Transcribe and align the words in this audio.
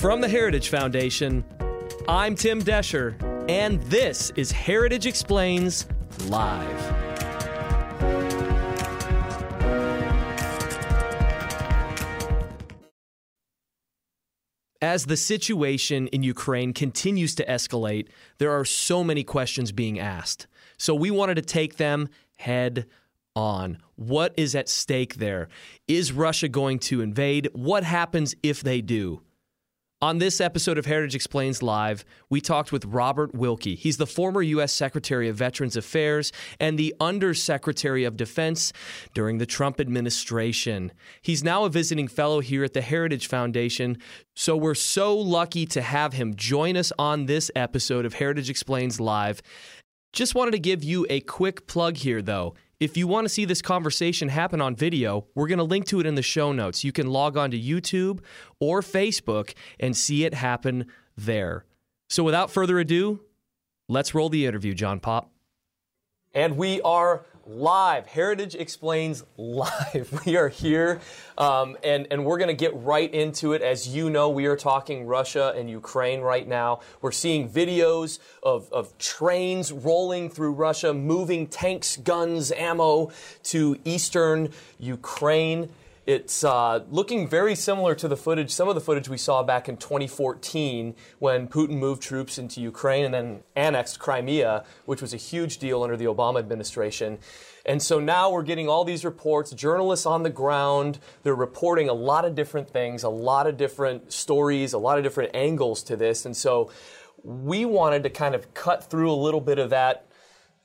From 0.00 0.22
the 0.22 0.28
Heritage 0.28 0.70
Foundation, 0.70 1.44
I'm 2.08 2.34
Tim 2.34 2.62
Doescher, 2.62 3.14
and 3.50 3.82
this 3.82 4.30
is 4.34 4.50
Heritage 4.50 5.04
Explains 5.06 5.86
Live. 6.26 6.99
As 14.90 15.06
the 15.06 15.16
situation 15.16 16.08
in 16.08 16.24
Ukraine 16.24 16.72
continues 16.72 17.36
to 17.36 17.46
escalate, 17.46 18.08
there 18.38 18.50
are 18.50 18.64
so 18.64 19.04
many 19.04 19.22
questions 19.22 19.70
being 19.70 20.00
asked. 20.00 20.48
So 20.78 20.96
we 20.96 21.12
wanted 21.12 21.36
to 21.36 21.42
take 21.42 21.76
them 21.76 22.08
head 22.38 22.86
on. 23.36 23.78
What 23.94 24.34
is 24.36 24.56
at 24.56 24.68
stake 24.68 25.14
there? 25.14 25.48
Is 25.86 26.10
Russia 26.10 26.48
going 26.48 26.80
to 26.80 27.02
invade? 27.02 27.50
What 27.52 27.84
happens 27.84 28.34
if 28.42 28.64
they 28.64 28.80
do? 28.80 29.22
On 30.02 30.16
this 30.16 30.40
episode 30.40 30.78
of 30.78 30.86
Heritage 30.86 31.14
Explains 31.14 31.62
Live, 31.62 32.06
we 32.30 32.40
talked 32.40 32.72
with 32.72 32.86
Robert 32.86 33.34
Wilkie. 33.34 33.74
He's 33.74 33.98
the 33.98 34.06
former 34.06 34.40
U.S. 34.40 34.72
Secretary 34.72 35.28
of 35.28 35.36
Veterans 35.36 35.76
Affairs 35.76 36.32
and 36.58 36.78
the 36.78 36.94
Undersecretary 37.00 38.04
of 38.04 38.16
Defense 38.16 38.72
during 39.12 39.36
the 39.36 39.44
Trump 39.44 39.78
administration. 39.78 40.90
He's 41.20 41.44
now 41.44 41.64
a 41.64 41.68
visiting 41.68 42.08
fellow 42.08 42.40
here 42.40 42.64
at 42.64 42.72
the 42.72 42.80
Heritage 42.80 43.26
Foundation, 43.26 43.98
so 44.34 44.56
we're 44.56 44.74
so 44.74 45.14
lucky 45.18 45.66
to 45.66 45.82
have 45.82 46.14
him 46.14 46.34
join 46.34 46.78
us 46.78 46.94
on 46.98 47.26
this 47.26 47.50
episode 47.54 48.06
of 48.06 48.14
Heritage 48.14 48.48
Explains 48.48 49.00
Live. 49.00 49.42
Just 50.14 50.34
wanted 50.34 50.52
to 50.52 50.58
give 50.58 50.82
you 50.82 51.06
a 51.10 51.20
quick 51.20 51.66
plug 51.66 51.98
here, 51.98 52.22
though. 52.22 52.54
If 52.80 52.96
you 52.96 53.06
want 53.06 53.26
to 53.26 53.28
see 53.28 53.44
this 53.44 53.60
conversation 53.60 54.30
happen 54.30 54.62
on 54.62 54.74
video, 54.74 55.26
we're 55.34 55.48
going 55.48 55.58
to 55.58 55.64
link 55.64 55.84
to 55.88 56.00
it 56.00 56.06
in 56.06 56.14
the 56.14 56.22
show 56.22 56.50
notes. 56.50 56.82
You 56.82 56.92
can 56.92 57.08
log 57.08 57.36
on 57.36 57.50
to 57.50 57.60
YouTube 57.60 58.20
or 58.58 58.80
Facebook 58.80 59.52
and 59.78 59.94
see 59.94 60.24
it 60.24 60.32
happen 60.32 60.86
there. 61.14 61.66
So 62.08 62.24
without 62.24 62.50
further 62.50 62.78
ado, 62.78 63.20
let's 63.86 64.14
roll 64.14 64.30
the 64.30 64.46
interview, 64.46 64.72
John 64.72 64.98
Popp. 64.98 65.30
And 66.32 66.56
we 66.56 66.80
are 66.80 67.26
live. 67.50 68.06
Heritage 68.06 68.54
Explains 68.54 69.24
live. 69.36 70.20
We 70.26 70.36
are 70.36 70.48
here, 70.48 71.00
um, 71.38 71.76
and 71.82 72.06
and 72.10 72.24
we're 72.24 72.38
going 72.38 72.48
to 72.48 72.54
get 72.54 72.74
right 72.76 73.12
into 73.12 73.52
it. 73.54 73.62
As 73.62 73.88
you 73.88 74.10
know, 74.10 74.28
we 74.28 74.46
are 74.46 74.56
talking 74.56 75.06
Russia 75.06 75.52
and 75.56 75.68
Ukraine 75.68 76.20
right 76.20 76.46
now. 76.46 76.80
We're 77.00 77.12
seeing 77.12 77.48
videos 77.48 78.18
of 78.42 78.70
of 78.72 78.96
trains 78.98 79.72
rolling 79.72 80.30
through 80.30 80.52
Russia, 80.52 80.92
moving 80.94 81.46
tanks, 81.46 81.96
guns, 81.96 82.52
ammo 82.52 83.10
to 83.44 83.78
eastern 83.84 84.50
Ukraine. 84.78 85.70
It's 86.12 86.42
uh, 86.42 86.80
looking 86.90 87.28
very 87.28 87.54
similar 87.54 87.94
to 87.94 88.08
the 88.08 88.16
footage, 88.16 88.50
some 88.50 88.68
of 88.68 88.74
the 88.74 88.80
footage 88.80 89.08
we 89.08 89.16
saw 89.16 89.44
back 89.44 89.68
in 89.68 89.76
2014 89.76 90.96
when 91.20 91.46
Putin 91.46 91.78
moved 91.78 92.02
troops 92.02 92.36
into 92.36 92.60
Ukraine 92.60 93.04
and 93.04 93.14
then 93.14 93.44
annexed 93.54 94.00
Crimea, 94.00 94.64
which 94.86 95.00
was 95.00 95.14
a 95.14 95.16
huge 95.16 95.58
deal 95.58 95.84
under 95.84 95.96
the 95.96 96.06
Obama 96.06 96.40
administration. 96.40 97.20
And 97.64 97.80
so 97.80 98.00
now 98.00 98.28
we're 98.28 98.42
getting 98.42 98.68
all 98.68 98.84
these 98.84 99.04
reports, 99.04 99.52
journalists 99.52 100.04
on 100.04 100.24
the 100.24 100.30
ground, 100.30 100.98
they're 101.22 101.32
reporting 101.32 101.88
a 101.88 101.94
lot 101.94 102.24
of 102.24 102.34
different 102.34 102.68
things, 102.68 103.04
a 103.04 103.08
lot 103.08 103.46
of 103.46 103.56
different 103.56 104.12
stories, 104.12 104.72
a 104.72 104.78
lot 104.78 104.98
of 104.98 105.04
different 105.04 105.30
angles 105.32 105.80
to 105.84 105.94
this. 105.94 106.26
And 106.26 106.36
so 106.36 106.72
we 107.22 107.64
wanted 107.64 108.02
to 108.02 108.10
kind 108.10 108.34
of 108.34 108.52
cut 108.52 108.90
through 108.90 109.12
a 109.12 109.14
little 109.14 109.40
bit 109.40 109.60
of 109.60 109.70
that 109.70 110.09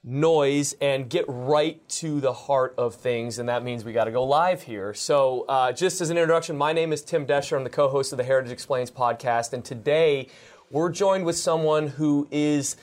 noise 0.06 0.76
and 0.80 1.10
get 1.10 1.26
right 1.28 1.88
to 1.90 2.22
the 2.22 2.32
heart 2.32 2.76
of 2.78 2.94
things, 2.96 3.40
and 3.40 3.50
that 3.50 3.64
means 3.64 3.84
we 3.84 3.92
got 3.92 4.06
to 4.06 4.12
go 4.12 4.24
live 4.24 4.62
here. 4.62 4.94
So, 4.94 5.46
uh, 5.50 5.72
just 5.72 6.00
as 6.00 6.12
an 6.12 6.18
introduction, 6.18 6.56
my 6.56 6.74
name 6.74 6.94
is 6.94 7.02
Tim 7.02 7.26
Doescher. 7.26 7.58
I'm 7.58 7.64
the 7.64 7.72
co 7.72 7.90
host 7.90 8.14
of 8.14 8.18
the 8.18 8.24
Heritage 8.24 8.52
Explains 8.52 8.92
podcast, 8.92 9.52
and 9.52 9.66
today 9.66 10.28
we're 10.70 10.92
joined 10.92 11.26
with 11.26 11.38
someone 11.38 11.88
who 11.88 12.28
is. 12.32 12.78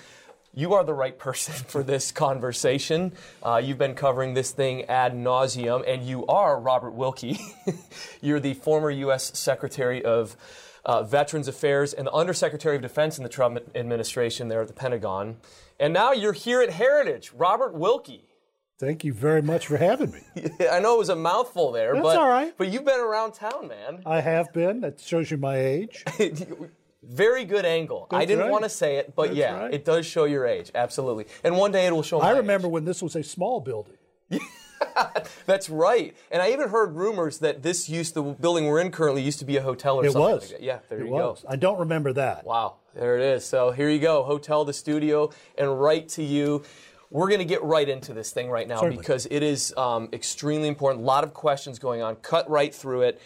You 0.55 0.75
are 0.75 0.85
the 0.85 0.93
right 0.93 1.19
person 1.19 1.55
for 1.69 1.83
this 1.83 2.13
conversation. 2.13 3.13
Uh, 3.43 3.63
you've 3.65 3.79
been 3.79 3.95
covering 3.95 4.35
this 4.35 4.51
thing 4.51 4.85
ad 4.85 5.15
nauseum, 5.15 5.83
and 5.87 6.05
you 6.05 6.27
are 6.27 6.61
Robert 6.61 6.91
Wilkie. 6.91 7.39
You're 8.21 8.39
the 8.39 8.53
former 8.53 8.91
U.S. 8.91 9.39
Secretary 9.39 10.05
of 10.05 10.37
uh, 10.85 11.05
Veterans 11.05 11.49
Affairs 11.49 11.95
and 11.95 12.07
the 12.07 12.13
Undersecretary 12.13 12.77
of 12.77 12.83
Defense 12.83 13.17
in 13.17 13.23
the 13.23 13.31
Trump 13.31 13.61
administration 13.75 14.49
there 14.49 14.61
at 14.61 14.69
the 14.69 14.75
Pentagon. 14.75 15.37
And 15.83 15.93
now 15.93 16.13
you're 16.13 16.33
here 16.33 16.63
at 16.63 16.71
Heritage, 16.71 17.33
Robert 17.35 17.75
Wilkie. 17.75 18.29
Thank 18.79 19.03
you 19.03 19.13
very 19.13 19.43
much 19.43 19.67
for 19.67 19.77
having 19.77 20.13
me. 20.13 20.21
I 20.71 20.79
know 20.79 20.95
it 20.95 20.99
was 20.99 21.09
a 21.09 21.17
mouthful 21.17 21.73
there, 21.73 21.93
That's 21.95 22.05
but 22.05 22.17
all 22.19 22.29
right. 22.29 22.55
but 22.57 22.69
you've 22.69 22.85
been 22.85 23.01
around 23.01 23.33
town, 23.33 23.67
man. 23.67 24.01
I 24.07 24.21
have 24.21 24.53
been. 24.53 24.81
That 24.83 25.01
shows 25.01 25.29
you 25.33 25.39
my 25.39 25.57
age. 25.57 26.05
Very 27.03 27.45
good 27.45 27.65
angle. 27.65 28.07
I 28.13 28.25
didn't 28.25 28.45
right. 28.45 28.51
want 28.53 28.63
to 28.63 28.69
say 28.71 28.99
it, 28.99 29.17
but 29.17 29.27
That's 29.27 29.37
yeah, 29.39 29.59
right. 29.59 29.75
it 29.75 29.85
does 29.85 30.07
show 30.07 30.23
your 30.23 30.47
age. 30.47 30.71
Absolutely. 30.73 31.27
And 31.43 31.57
one 31.57 31.73
day 31.73 31.87
it 31.87 31.93
will 31.93 32.05
show 32.05 32.21
my 32.21 32.29
I 32.29 32.37
remember 32.37 32.69
age. 32.69 32.73
when 32.75 32.85
this 32.85 33.03
was 33.03 33.17
a 33.17 33.25
small 33.25 33.59
building. 33.59 33.97
That's 35.47 35.69
right. 35.71 36.17
And 36.31 36.43
I 36.43 36.53
even 36.53 36.69
heard 36.69 36.95
rumors 36.95 37.39
that 37.39 37.63
this 37.63 37.89
used 37.89 38.15
the 38.15 38.23
building 38.23 38.67
we're 38.67 38.81
in 38.81 38.91
currently 38.91 39.23
used 39.23 39.39
to 39.41 39.45
be 39.45 39.57
a 39.57 39.63
hotel 39.63 39.97
or 40.01 40.05
It 40.07 40.13
something 40.13 40.33
was. 40.33 40.43
like 40.51 40.61
that. 40.61 40.63
Yeah, 40.63 40.79
there 40.89 41.01
it 41.01 41.07
you 41.07 41.11
was. 41.13 41.43
go. 41.43 41.49
I 41.49 41.57
don't 41.57 41.79
remember 41.79 42.13
that. 42.15 42.45
Wow, 42.45 42.77
there 42.95 43.17
it 43.19 43.23
is. 43.23 43.45
So 43.45 43.71
here 43.71 43.89
you 43.89 43.99
go, 43.99 44.23
hotel 44.23 44.65
to 44.65 44.73
studio, 44.73 45.31
and 45.59 45.81
right 45.81 46.09
to 46.11 46.23
you. 46.23 46.63
We're 47.11 47.29
going 47.29 47.41
to 47.41 47.45
get 47.45 47.63
right 47.63 47.87
into 47.87 48.15
this 48.15 48.31
thing 48.33 48.49
right 48.49 48.67
now 48.67 48.81
Certainly. 48.81 48.97
because 48.97 49.27
it 49.31 49.43
is 49.43 49.75
um, 49.77 50.09
extremely 50.15 50.67
important. 50.67 51.03
A 51.03 51.07
lot 51.07 51.25
of 51.25 51.35
questions 51.35 51.79
going 51.79 52.01
on. 52.01 52.17
Cut 52.17 52.49
right 52.49 52.75
through 52.75 53.03
it. 53.03 53.21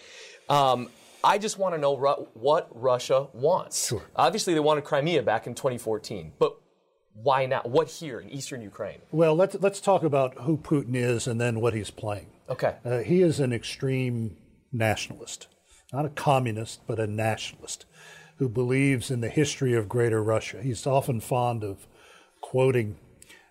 Um, 0.49 0.89
I 1.23 1.39
just 1.39 1.57
want 1.57 1.77
to 1.77 1.81
know 1.81 1.97
Ru- 1.97 2.27
what 2.35 2.69
Russia 2.73 3.29
wants. 3.33 3.87
Sure. 3.87 4.03
Obviously, 4.17 4.55
they 4.55 4.61
wanted 4.61 4.83
Crimea 4.83 5.23
back 5.23 5.47
in 5.47 5.55
2014, 5.55 6.33
but 6.37 6.57
why 7.23 7.47
now? 7.47 7.63
What 7.65 7.91
here 7.91 8.21
in 8.21 8.31
eastern 8.31 8.63
Ukraine? 8.63 8.99
Well, 9.11 9.35
let's 9.35 9.57
let's 9.61 9.81
talk 9.81 10.03
about 10.03 10.43
who 10.43 10.57
Putin 10.57 10.95
is 10.95 11.27
and 11.27 11.41
then 11.41 11.61
what 11.61 11.75
he's 11.75 11.91
playing. 11.91 12.29
Okay. 12.49 12.77
Uh, 12.85 12.99
he 12.99 13.23
is 13.23 13.41
an 13.41 13.53
extreme 13.53 14.37
nationalist, 14.73 15.49
not 15.93 16.05
a 16.05 16.11
communist, 16.11 16.87
but 16.87 17.01
a 17.01 17.07
nationalist 17.07 17.87
who 18.39 18.49
believes 18.49 19.11
in 19.11 19.21
the 19.21 19.31
history 19.31 19.75
of 19.75 19.89
Greater 19.89 20.23
Russia. 20.23 20.63
He's 20.63 20.87
often 20.87 21.21
fond 21.21 21.65
of 21.65 21.87
quoting 22.41 22.97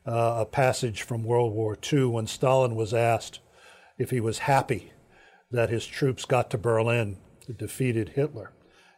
uh, 0.06 0.38
a 0.40 0.46
passage 0.46 1.02
from 1.02 1.24
World 1.24 1.54
War 1.54 1.78
II 1.92 2.06
when 2.06 2.28
Stalin 2.28 2.76
was 2.76 2.94
asked 2.94 3.40
if 3.98 4.12
he 4.12 4.20
was 4.20 4.40
happy 4.40 4.94
that 5.52 5.70
his 5.70 5.86
troops 5.88 6.26
got 6.26 6.50
to 6.52 6.58
Berlin, 6.58 7.18
defeated 7.58 8.10
Hitler. 8.10 8.52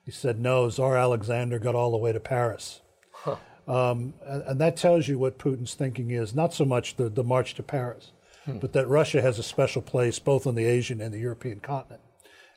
He 0.03 0.11
said, 0.11 0.39
No, 0.39 0.69
Tsar 0.69 0.97
Alexander 0.97 1.59
got 1.59 1.75
all 1.75 1.91
the 1.91 1.97
way 1.97 2.11
to 2.11 2.19
Paris. 2.19 2.81
Um, 3.67 4.13
and, 4.25 4.43
and 4.43 4.61
that 4.61 4.77
tells 4.77 5.07
you 5.07 5.19
what 5.19 5.37
Putin's 5.37 5.73
thinking 5.73 6.11
is 6.11 6.33
not 6.33 6.53
so 6.53 6.65
much 6.65 6.95
the, 6.95 7.09
the 7.09 7.23
march 7.23 7.53
to 7.55 7.63
Paris, 7.63 8.11
but 8.61 8.71
that 8.73 8.87
Russia 8.87 9.21
has 9.21 9.37
a 9.39 9.43
special 9.43 9.81
place 9.81 10.19
both 10.19 10.47
on 10.47 10.55
the 10.55 10.65
Asian 10.65 11.01
and 11.01 11.13
the 11.13 11.19
European 11.19 11.59
continent. 11.59 12.01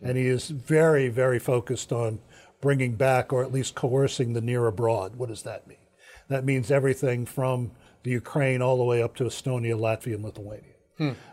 And 0.00 0.16
he 0.16 0.26
is 0.26 0.48
very, 0.48 1.08
very 1.08 1.38
focused 1.38 1.92
on 1.92 2.20
bringing 2.60 2.94
back 2.94 3.32
or 3.32 3.42
at 3.42 3.52
least 3.52 3.74
coercing 3.74 4.32
the 4.32 4.40
near 4.40 4.66
abroad. 4.66 5.16
What 5.16 5.30
does 5.30 5.42
that 5.42 5.66
mean? 5.66 5.78
That 6.28 6.44
means 6.44 6.70
everything 6.70 7.26
from 7.26 7.72
the 8.04 8.10
Ukraine 8.10 8.62
all 8.62 8.78
the 8.78 8.84
way 8.84 9.02
up 9.02 9.16
to 9.16 9.24
Estonia, 9.24 9.74
Latvia, 9.76 10.14
and 10.14 10.24
Lithuania. 10.24 10.74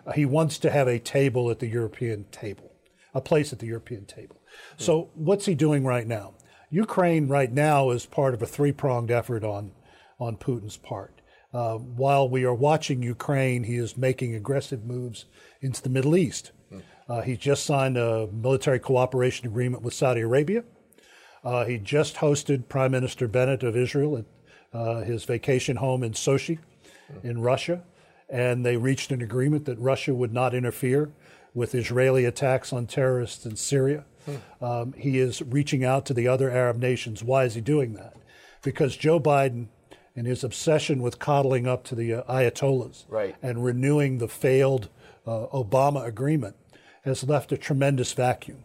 Uh, 0.05 0.11
he 0.13 0.25
wants 0.25 0.57
to 0.59 0.71
have 0.71 0.87
a 0.87 0.97
table 0.97 1.51
at 1.51 1.59
the 1.59 1.67
European 1.67 2.25
table, 2.31 2.71
a 3.13 3.21
place 3.21 3.53
at 3.53 3.59
the 3.59 3.67
European 3.67 4.05
table. 4.05 4.37
So, 4.77 5.09
what's 5.13 5.45
he 5.45 5.55
doing 5.55 5.85
right 5.85 6.07
now? 6.07 6.33
Ukraine 6.69 7.27
right 7.27 7.51
now 7.51 7.91
is 7.91 8.05
part 8.05 8.33
of 8.33 8.41
a 8.41 8.47
three-pronged 8.47 9.11
effort 9.11 9.43
on 9.43 9.71
on 10.19 10.35
Putin's 10.35 10.77
part. 10.77 11.21
Uh, 11.53 11.75
while 11.75 12.27
we 12.27 12.43
are 12.43 12.53
watching 12.53 13.03
Ukraine, 13.03 13.63
he 13.63 13.75
is 13.75 13.95
making 13.95 14.35
aggressive 14.35 14.83
moves 14.83 15.25
into 15.61 15.81
the 15.81 15.89
Middle 15.89 16.17
East. 16.17 16.51
Uh, 17.07 17.21
he 17.21 17.37
just 17.37 17.65
signed 17.65 17.97
a 17.97 18.27
military 18.27 18.79
cooperation 18.79 19.47
agreement 19.47 19.81
with 19.81 19.93
Saudi 19.93 20.21
Arabia. 20.21 20.63
Uh, 21.43 21.63
he 21.63 21.77
just 21.77 22.15
hosted 22.17 22.67
Prime 22.67 22.91
Minister 22.91 23.27
Bennett 23.27 23.63
of 23.63 23.77
Israel 23.77 24.17
at 24.17 24.25
uh, 24.73 25.01
his 25.01 25.23
vacation 25.23 25.77
home 25.77 26.03
in 26.03 26.11
Sochi, 26.11 26.59
in 27.23 27.41
Russia, 27.41 27.83
and 28.27 28.65
they 28.65 28.75
reached 28.75 29.11
an 29.11 29.21
agreement 29.21 29.63
that 29.65 29.79
Russia 29.79 30.13
would 30.13 30.33
not 30.33 30.53
interfere 30.53 31.11
with 31.53 31.73
Israeli 31.73 32.25
attacks 32.25 32.73
on 32.73 32.87
terrorists 32.87 33.45
in 33.45 33.55
Syria. 33.55 34.03
Um, 34.61 34.93
he 34.93 35.19
is 35.19 35.41
reaching 35.41 35.83
out 35.83 36.05
to 36.07 36.13
the 36.13 36.27
other 36.27 36.49
Arab 36.51 36.77
nations. 36.77 37.23
Why 37.23 37.43
is 37.45 37.55
he 37.55 37.61
doing 37.61 37.93
that? 37.93 38.15
Because 38.61 38.97
Joe 38.97 39.19
Biden, 39.19 39.67
in 40.15 40.25
his 40.25 40.43
obsession 40.43 41.01
with 41.01 41.19
coddling 41.19 41.67
up 41.67 41.83
to 41.85 41.95
the 41.95 42.13
uh, 42.15 42.23
Ayatollahs 42.23 43.05
Right. 43.07 43.35
and 43.41 43.63
renewing 43.63 44.17
the 44.17 44.27
failed 44.27 44.89
uh, 45.25 45.47
Obama 45.53 46.05
agreement, 46.05 46.55
has 47.03 47.23
left 47.23 47.51
a 47.51 47.57
tremendous 47.57 48.13
vacuum. 48.13 48.63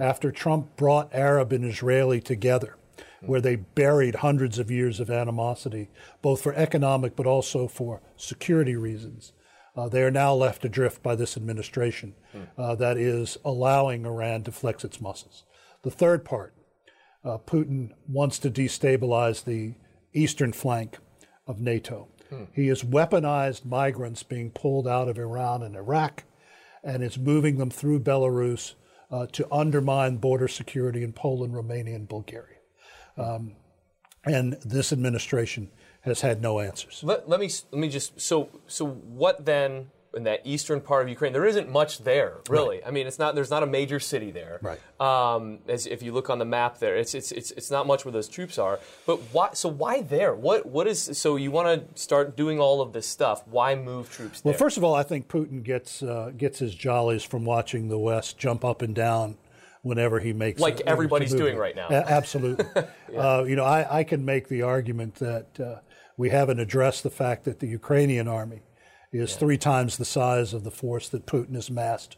After 0.00 0.30
Trump 0.30 0.76
brought 0.76 1.12
Arab 1.12 1.52
and 1.52 1.64
Israeli 1.64 2.20
together 2.20 2.76
where 3.20 3.40
they 3.40 3.56
buried 3.56 4.16
hundreds 4.16 4.58
of 4.58 4.70
years 4.70 4.98
of 5.00 5.10
animosity, 5.10 5.90
both 6.22 6.40
for 6.40 6.54
economic 6.54 7.14
but 7.16 7.26
also 7.26 7.68
for 7.68 8.00
security 8.16 8.74
reasons. 8.76 9.32
Uh, 9.74 9.88
they 9.88 10.02
are 10.02 10.10
now 10.10 10.34
left 10.34 10.64
adrift 10.64 11.02
by 11.02 11.14
this 11.14 11.36
administration 11.36 12.14
uh, 12.58 12.74
that 12.74 12.98
is 12.98 13.38
allowing 13.44 14.04
Iran 14.04 14.42
to 14.44 14.52
flex 14.52 14.84
its 14.84 15.00
muscles. 15.00 15.44
The 15.82 15.90
third 15.90 16.24
part 16.24 16.54
uh, 17.24 17.38
Putin 17.38 17.92
wants 18.06 18.38
to 18.40 18.50
destabilize 18.50 19.44
the 19.44 19.74
eastern 20.12 20.52
flank 20.52 20.98
of 21.46 21.60
NATO. 21.60 22.08
Hmm. 22.28 22.44
He 22.52 22.68
has 22.68 22.82
weaponized 22.82 23.64
migrants 23.64 24.22
being 24.22 24.50
pulled 24.50 24.86
out 24.86 25.08
of 25.08 25.18
Iran 25.18 25.62
and 25.62 25.76
Iraq 25.76 26.24
and 26.82 27.02
is 27.02 27.18
moving 27.18 27.58
them 27.58 27.70
through 27.70 28.00
Belarus 28.00 28.74
uh, 29.10 29.26
to 29.32 29.52
undermine 29.52 30.16
border 30.16 30.48
security 30.48 31.02
in 31.02 31.12
Poland, 31.12 31.54
Romania, 31.54 31.94
and 31.94 32.08
Bulgaria. 32.08 32.58
Um, 33.16 33.56
and 34.24 34.54
this 34.64 34.92
administration 34.92 35.70
has 36.02 36.20
had 36.20 36.42
no 36.42 36.60
answers. 36.60 37.00
Let, 37.02 37.28
let 37.28 37.40
me 37.40 37.50
let 37.70 37.80
me 37.80 37.88
just 37.88 38.20
so 38.20 38.48
so 38.66 38.86
what 38.86 39.44
then 39.44 39.90
in 40.14 40.24
that 40.24 40.40
eastern 40.44 40.80
part 40.80 41.02
of 41.02 41.08
Ukraine, 41.08 41.32
there 41.32 41.46
isn't 41.46 41.70
much 41.70 41.98
there, 42.00 42.38
really. 42.48 42.76
Right. 42.76 42.86
I 42.86 42.90
mean, 42.90 43.06
it's 43.06 43.18
not 43.18 43.34
there's 43.34 43.50
not 43.50 43.62
a 43.62 43.66
major 43.66 43.98
city 43.98 44.30
there. 44.30 44.60
Right. 44.60 44.78
Um, 45.00 45.60
as 45.68 45.86
if 45.86 46.02
you 46.02 46.12
look 46.12 46.28
on 46.28 46.38
the 46.38 46.44
map 46.44 46.78
there, 46.78 46.96
it's 46.96 47.14
it's 47.14 47.32
it's, 47.32 47.50
it's 47.52 47.70
not 47.70 47.86
much 47.86 48.04
where 48.04 48.12
those 48.12 48.28
troops 48.28 48.58
are. 48.58 48.78
But 49.06 49.16
why? 49.32 49.50
So 49.54 49.68
why 49.68 50.02
there? 50.02 50.34
What 50.34 50.66
what 50.66 50.86
is? 50.86 51.18
So 51.18 51.36
you 51.36 51.50
want 51.50 51.94
to 51.94 52.00
start 52.00 52.36
doing 52.36 52.60
all 52.60 52.80
of 52.80 52.92
this 52.92 53.06
stuff? 53.06 53.46
Why 53.46 53.74
move 53.74 54.10
troops 54.10 54.40
there? 54.40 54.50
Well, 54.50 54.58
first 54.58 54.76
of 54.76 54.84
all, 54.84 54.94
I 54.94 55.02
think 55.02 55.28
Putin 55.28 55.62
gets 55.62 56.02
uh, 56.02 56.32
gets 56.36 56.58
his 56.58 56.74
jollies 56.74 57.22
from 57.22 57.44
watching 57.44 57.88
the 57.88 57.98
West 57.98 58.38
jump 58.38 58.64
up 58.64 58.82
and 58.82 58.94
down 58.94 59.36
whenever 59.82 60.20
he 60.20 60.32
makes 60.32 60.60
like 60.60 60.80
a, 60.80 60.88
everybody's 60.88 61.34
doing 61.34 61.56
right 61.56 61.74
now. 61.74 61.88
A- 61.88 62.10
absolutely. 62.10 62.64
yeah. 63.12 63.18
uh, 63.18 63.42
you 63.44 63.56
know, 63.56 63.64
I, 63.64 63.98
I, 63.98 64.04
can 64.04 64.24
make 64.24 64.46
the 64.46 64.62
argument 64.62 65.16
that 65.16 65.58
uh, 65.58 65.80
we 66.22 66.30
haven't 66.30 66.60
addressed 66.60 67.02
the 67.02 67.10
fact 67.10 67.42
that 67.42 67.58
the 67.58 67.66
Ukrainian 67.66 68.28
army 68.28 68.62
is 69.10 69.32
yeah. 69.32 69.38
three 69.38 69.58
times 69.58 69.96
the 69.96 70.04
size 70.04 70.54
of 70.54 70.62
the 70.62 70.70
force 70.70 71.08
that 71.08 71.26
Putin 71.26 71.56
has 71.56 71.68
massed 71.68 72.16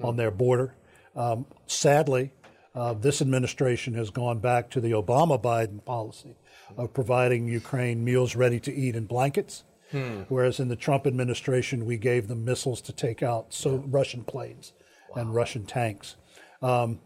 mm. 0.00 0.04
on 0.04 0.16
their 0.16 0.32
border. 0.32 0.74
Um, 1.14 1.46
sadly, 1.68 2.32
uh, 2.74 2.94
this 2.94 3.22
administration 3.22 3.94
has 3.94 4.10
gone 4.10 4.40
back 4.40 4.68
to 4.70 4.80
the 4.80 4.90
Obama 4.90 5.40
Biden 5.40 5.84
policy 5.84 6.34
of 6.76 6.92
providing 6.92 7.46
Ukraine 7.46 8.02
meals 8.02 8.34
ready 8.34 8.58
to 8.58 8.74
eat 8.74 8.96
and 8.96 9.06
blankets. 9.06 9.62
Hmm. 9.92 10.22
Whereas 10.28 10.58
in 10.58 10.66
the 10.66 10.74
Trump 10.74 11.06
administration, 11.06 11.86
we 11.86 11.98
gave 11.98 12.26
them 12.26 12.44
missiles 12.44 12.80
to 12.80 12.92
take 12.92 13.22
out 13.22 13.54
so 13.54 13.76
yeah. 13.76 13.82
Russian 13.86 14.24
planes 14.24 14.72
wow. 15.10 15.22
and 15.22 15.32
Russian 15.32 15.64
tanks. 15.66 16.16
Um, 16.60 16.98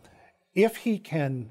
if 0.55 0.79
he 0.79 0.99
can 0.99 1.51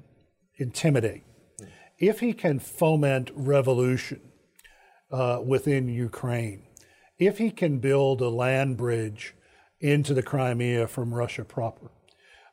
intimidate, 0.56 1.22
hmm. 1.60 1.66
if 2.00 2.18
he 2.18 2.32
can 2.32 2.58
foment 2.58 3.30
revolution 3.32 4.20
uh, 5.10 5.40
within 5.44 5.88
Ukraine, 5.88 6.62
if 7.18 7.38
he 7.38 7.50
can 7.50 7.78
build 7.78 8.20
a 8.20 8.28
land 8.28 8.76
bridge 8.76 9.34
into 9.80 10.14
the 10.14 10.22
Crimea 10.22 10.86
from 10.86 11.14
Russia 11.14 11.44
proper, 11.44 11.90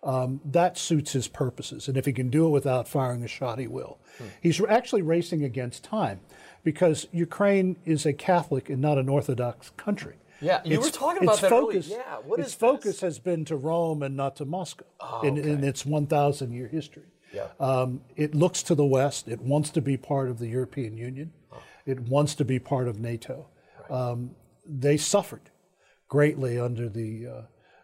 um, 0.03 0.39
that 0.45 0.77
suits 0.77 1.13
his 1.13 1.27
purposes. 1.27 1.87
And 1.87 1.97
if 1.97 2.05
he 2.05 2.13
can 2.13 2.29
do 2.29 2.45
it 2.47 2.49
without 2.49 2.87
firing 2.87 3.23
a 3.23 3.27
shot, 3.27 3.59
he 3.59 3.67
will. 3.67 3.99
Hmm. 4.17 4.25
He's 4.41 4.61
actually 4.63 5.01
racing 5.01 5.43
against 5.43 5.83
time 5.83 6.21
because 6.63 7.07
Ukraine 7.11 7.77
is 7.85 8.05
a 8.05 8.13
Catholic 8.13 8.69
and 8.69 8.81
not 8.81 8.97
an 8.97 9.09
Orthodox 9.09 9.71
country. 9.71 10.15
Yeah, 10.39 10.61
you 10.63 10.77
its, 10.77 10.85
were 10.85 10.91
talking 10.91 11.23
about 11.23 11.41
that 11.41 11.49
focus, 11.49 11.87
earlier. 11.87 12.03
Yeah, 12.05 12.15
what 12.17 12.39
its 12.39 12.49
is 12.49 12.55
focus 12.55 12.83
this? 12.83 13.01
has 13.01 13.19
been 13.19 13.43
to 13.45 13.55
Rome 13.55 14.03
and 14.03 14.15
not 14.15 14.35
to 14.35 14.45
Moscow 14.45 14.85
oh, 14.99 15.21
in, 15.21 15.39
okay. 15.39 15.49
in, 15.49 15.63
its 15.63 15.85
1,000 15.85 16.51
year 16.51 16.67
history. 16.67 17.03
Yeah. 17.33 17.47
Um, 17.59 18.01
it 18.15 18.35
looks 18.35 18.63
to 18.63 18.75
the 18.75 18.85
West. 18.85 19.27
It 19.27 19.41
wants 19.41 19.71
to 19.71 19.81
be 19.81 19.97
part 19.97 20.29
of 20.29 20.39
the 20.39 20.47
European 20.47 20.95
Union. 20.95 21.33
Oh. 21.51 21.57
It 21.87 22.01
wants 22.01 22.35
to 22.35 22.45
be 22.45 22.59
part 22.59 22.87
of 22.87 22.99
NATO. 22.99 23.47
Right. 23.89 23.91
Um, 23.99 24.31
they 24.65 24.97
suffered 24.97 25.49
greatly 26.09 26.59
under 26.59 26.89
the 26.89 27.27
uh, 27.27 27.41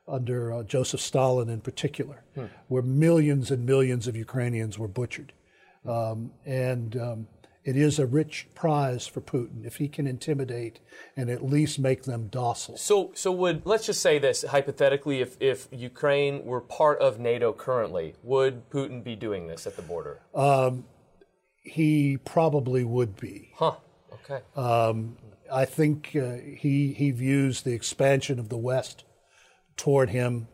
under 0.07 0.53
uh, 0.53 0.63
Joseph 0.63 1.00
Stalin 1.00 1.50
in 1.50 1.61
particular, 1.61 2.23
hmm. 2.35 2.45
where 2.67 2.83
millions 2.83 3.51
and 3.51 3.65
millions 3.65 4.07
of 4.07 4.15
Ukrainians 4.15 4.77
were 4.77 4.89
butchered, 4.89 5.31
um, 5.88 6.31
and 6.45 6.97
um, 6.97 7.27
it 7.63 7.77
is 7.77 7.97
a 8.00 8.05
rich 8.05 8.47
prize 8.55 9.07
for 9.07 9.21
Putin 9.21 9.65
if 9.65 9.77
he 9.77 9.88
can 9.88 10.06
intimidate 10.06 10.79
and 11.15 11.29
at 11.29 11.45
least 11.45 11.79
make 11.79 12.03
them 12.03 12.27
docile. 12.27 12.77
So, 12.77 13.11
so 13.13 13.31
would 13.31 13.65
let's 13.65 13.85
just 13.85 14.01
say 14.01 14.19
this 14.19 14.44
hypothetically, 14.44 15.21
if 15.21 15.38
if 15.39 15.67
Ukraine 15.71 16.44
were 16.45 16.61
part 16.61 16.99
of 16.99 17.19
NATO 17.19 17.53
currently, 17.53 18.15
would 18.23 18.69
Putin 18.69 19.03
be 19.03 19.15
doing 19.15 19.47
this 19.47 19.65
at 19.65 19.77
the 19.77 19.81
border? 19.81 20.19
Um, 20.35 20.85
he 21.63 22.17
probably 22.17 22.83
would 22.83 23.15
be. 23.15 23.53
Huh. 23.56 23.75
Okay. 24.13 24.42
Um, 24.56 25.18
I 25.51 25.65
think 25.65 26.15
uh, 26.15 26.38
he 26.57 26.94
he 26.94 27.12
views 27.12 27.62
the 27.62 27.74
expansion 27.74 28.39
of 28.39 28.50
the 28.50 28.57
West 28.57 29.04
toward 29.77 30.10
him 30.10 30.48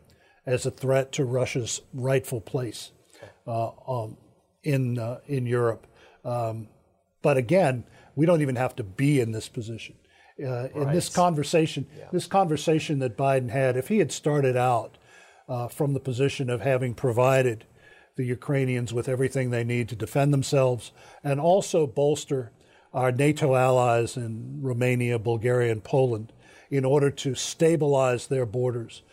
as 0.46 0.66
a 0.66 0.72
threat 0.72 1.12
to 1.14 1.26
Russia's 1.26 1.82
rightful 1.94 2.42
place 2.42 2.92
okay. 3.16 3.32
uh, 3.48 3.72
um, 3.88 4.18
in 4.64 4.98
uh, 4.98 5.20
in 5.28 5.46
Europe. 5.46 5.88
Um, 6.26 6.68
but 7.22 7.38
again, 7.38 7.84
we 8.16 8.26
don't 8.26 8.42
even 8.42 8.56
have 8.56 8.76
to 8.78 8.84
be 8.84 9.20
in 9.20 9.32
this 9.32 9.50
position. 9.50 9.96
Uh, 10.42 10.62
right. 10.62 10.76
In 10.76 10.92
this 10.94 11.10
conversation, 11.10 11.86
yeah. 11.98 12.06
this 12.12 12.28
conversation 12.28 13.00
that 13.00 13.18
Biden 13.18 13.50
had, 13.50 13.76
if 13.76 13.90
he 13.90 13.98
had 14.00 14.12
started 14.12 14.56
out 14.56 14.98
uh, 15.50 15.68
from 15.68 15.94
the 15.94 16.00
position 16.00 16.50
of 16.50 16.62
having 16.62 16.94
provided 16.94 17.66
the 18.16 18.24
Ukrainians 18.24 18.94
with 18.94 19.10
everything 19.10 19.50
they 19.50 19.64
need 19.64 19.90
to 19.90 19.96
defend 19.96 20.34
themselves 20.34 20.92
and 21.24 21.40
also 21.40 21.88
bolster 21.88 22.52
our 22.94 23.12
NATO 23.12 23.56
allies 23.56 24.18
in 24.18 24.60
Romania, 24.62 25.20
Bulgaria, 25.20 25.72
and 25.72 25.84
Poland 25.84 26.34
in 26.70 26.86
order 26.86 27.10
to 27.12 27.36
stabilize 27.36 28.28
their 28.28 28.46
borders. 28.46 29.04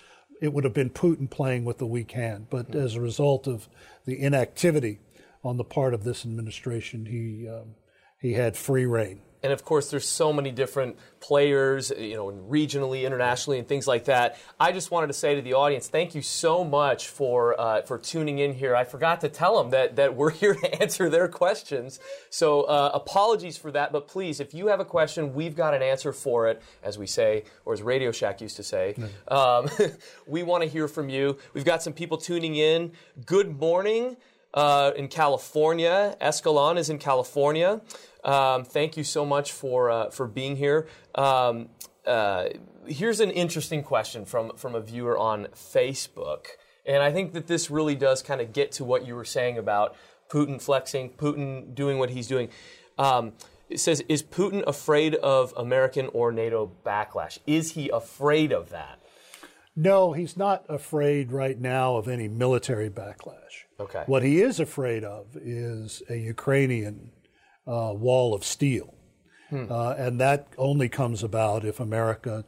It 0.40 0.52
would 0.52 0.64
have 0.64 0.74
been 0.74 0.90
Putin 0.90 1.30
playing 1.30 1.64
with 1.64 1.78
the 1.78 1.86
weak 1.86 2.12
hand. 2.12 2.48
But 2.50 2.70
mm-hmm. 2.70 2.80
as 2.80 2.94
a 2.94 3.00
result 3.00 3.46
of 3.46 3.68
the 4.04 4.20
inactivity 4.20 5.00
on 5.42 5.56
the 5.56 5.64
part 5.64 5.94
of 5.94 6.04
this 6.04 6.24
administration, 6.24 7.06
he, 7.06 7.48
um, 7.48 7.74
he 8.20 8.34
had 8.34 8.56
free 8.56 8.86
reign 8.86 9.20
and 9.42 9.52
of 9.52 9.64
course 9.64 9.90
there's 9.90 10.08
so 10.08 10.32
many 10.32 10.50
different 10.50 10.96
players 11.20 11.92
you 11.98 12.14
know 12.14 12.30
regionally 12.48 13.04
internationally 13.04 13.58
and 13.58 13.68
things 13.68 13.86
like 13.86 14.04
that. 14.04 14.38
I 14.58 14.72
just 14.72 14.90
wanted 14.90 15.08
to 15.08 15.12
say 15.12 15.34
to 15.34 15.42
the 15.42 15.54
audience 15.54 15.88
thank 15.88 16.14
you 16.14 16.22
so 16.22 16.64
much 16.64 17.08
for 17.08 17.58
uh, 17.60 17.82
for 17.82 17.98
tuning 17.98 18.38
in 18.38 18.52
here. 18.54 18.74
I 18.74 18.84
forgot 18.84 19.20
to 19.22 19.28
tell 19.28 19.58
them 19.58 19.70
that 19.70 19.96
that 19.96 20.14
we're 20.14 20.30
here 20.42 20.54
to 20.54 20.82
answer 20.82 21.08
their 21.08 21.28
questions. 21.28 22.00
So 22.30 22.62
uh, 22.62 22.90
apologies 22.94 23.56
for 23.56 23.70
that 23.72 23.92
but 23.92 24.08
please 24.08 24.40
if 24.40 24.54
you 24.54 24.68
have 24.68 24.80
a 24.80 24.84
question 24.84 25.34
we've 25.34 25.56
got 25.56 25.74
an 25.74 25.82
answer 25.82 26.12
for 26.12 26.48
it 26.48 26.62
as 26.82 26.98
we 26.98 27.06
say 27.06 27.44
or 27.64 27.72
as 27.72 27.82
radio 27.82 28.12
shack 28.12 28.40
used 28.40 28.56
to 28.56 28.62
say. 28.62 28.94
Um, 29.28 29.68
we 30.26 30.42
want 30.42 30.62
to 30.62 30.68
hear 30.68 30.88
from 30.88 31.08
you. 31.08 31.38
We've 31.54 31.64
got 31.64 31.82
some 31.82 31.92
people 31.92 32.18
tuning 32.18 32.56
in. 32.56 32.92
Good 33.24 33.58
morning 33.58 34.16
uh, 34.56 34.92
in 34.96 35.06
California. 35.06 36.16
Escalon 36.20 36.78
is 36.78 36.88
in 36.90 36.98
California. 36.98 37.82
Um, 38.24 38.64
thank 38.64 38.96
you 38.96 39.04
so 39.04 39.24
much 39.24 39.52
for 39.52 39.90
uh, 39.90 40.10
for 40.10 40.26
being 40.26 40.56
here. 40.56 40.88
Um, 41.14 41.68
uh, 42.06 42.46
here's 42.86 43.20
an 43.20 43.30
interesting 43.30 43.82
question 43.82 44.24
from 44.24 44.56
from 44.56 44.74
a 44.74 44.80
viewer 44.80 45.16
on 45.16 45.46
Facebook, 45.54 46.46
and 46.84 47.02
I 47.02 47.12
think 47.12 47.34
that 47.34 47.46
this 47.46 47.70
really 47.70 47.94
does 47.94 48.22
kind 48.22 48.40
of 48.40 48.52
get 48.52 48.72
to 48.72 48.84
what 48.84 49.06
you 49.06 49.14
were 49.14 49.24
saying 49.24 49.58
about 49.58 49.94
Putin 50.28 50.60
flexing, 50.60 51.10
Putin 51.10 51.74
doing 51.74 51.98
what 51.98 52.10
he's 52.10 52.26
doing. 52.26 52.48
Um, 52.98 53.34
it 53.68 53.78
says, 53.78 54.02
"Is 54.08 54.22
Putin 54.22 54.64
afraid 54.66 55.16
of 55.16 55.52
American 55.56 56.08
or 56.12 56.32
NATO 56.32 56.72
backlash? 56.84 57.38
Is 57.46 57.72
he 57.72 57.90
afraid 57.90 58.52
of 58.52 58.70
that?" 58.70 58.98
No, 59.78 60.12
he's 60.14 60.38
not 60.38 60.64
afraid 60.70 61.30
right 61.30 61.60
now 61.60 61.96
of 61.96 62.08
any 62.08 62.28
military 62.28 62.88
backlash. 62.88 63.65
Okay. 63.78 64.04
What 64.06 64.22
he 64.22 64.40
is 64.40 64.58
afraid 64.60 65.04
of 65.04 65.36
is 65.36 66.02
a 66.08 66.16
Ukrainian 66.16 67.10
uh, 67.66 67.92
wall 67.94 68.34
of 68.34 68.44
steel. 68.44 68.94
Hmm. 69.50 69.66
Uh, 69.70 69.92
and 69.92 70.20
that 70.20 70.48
only 70.58 70.88
comes 70.88 71.22
about 71.22 71.64
if 71.64 71.78
America 71.78 72.44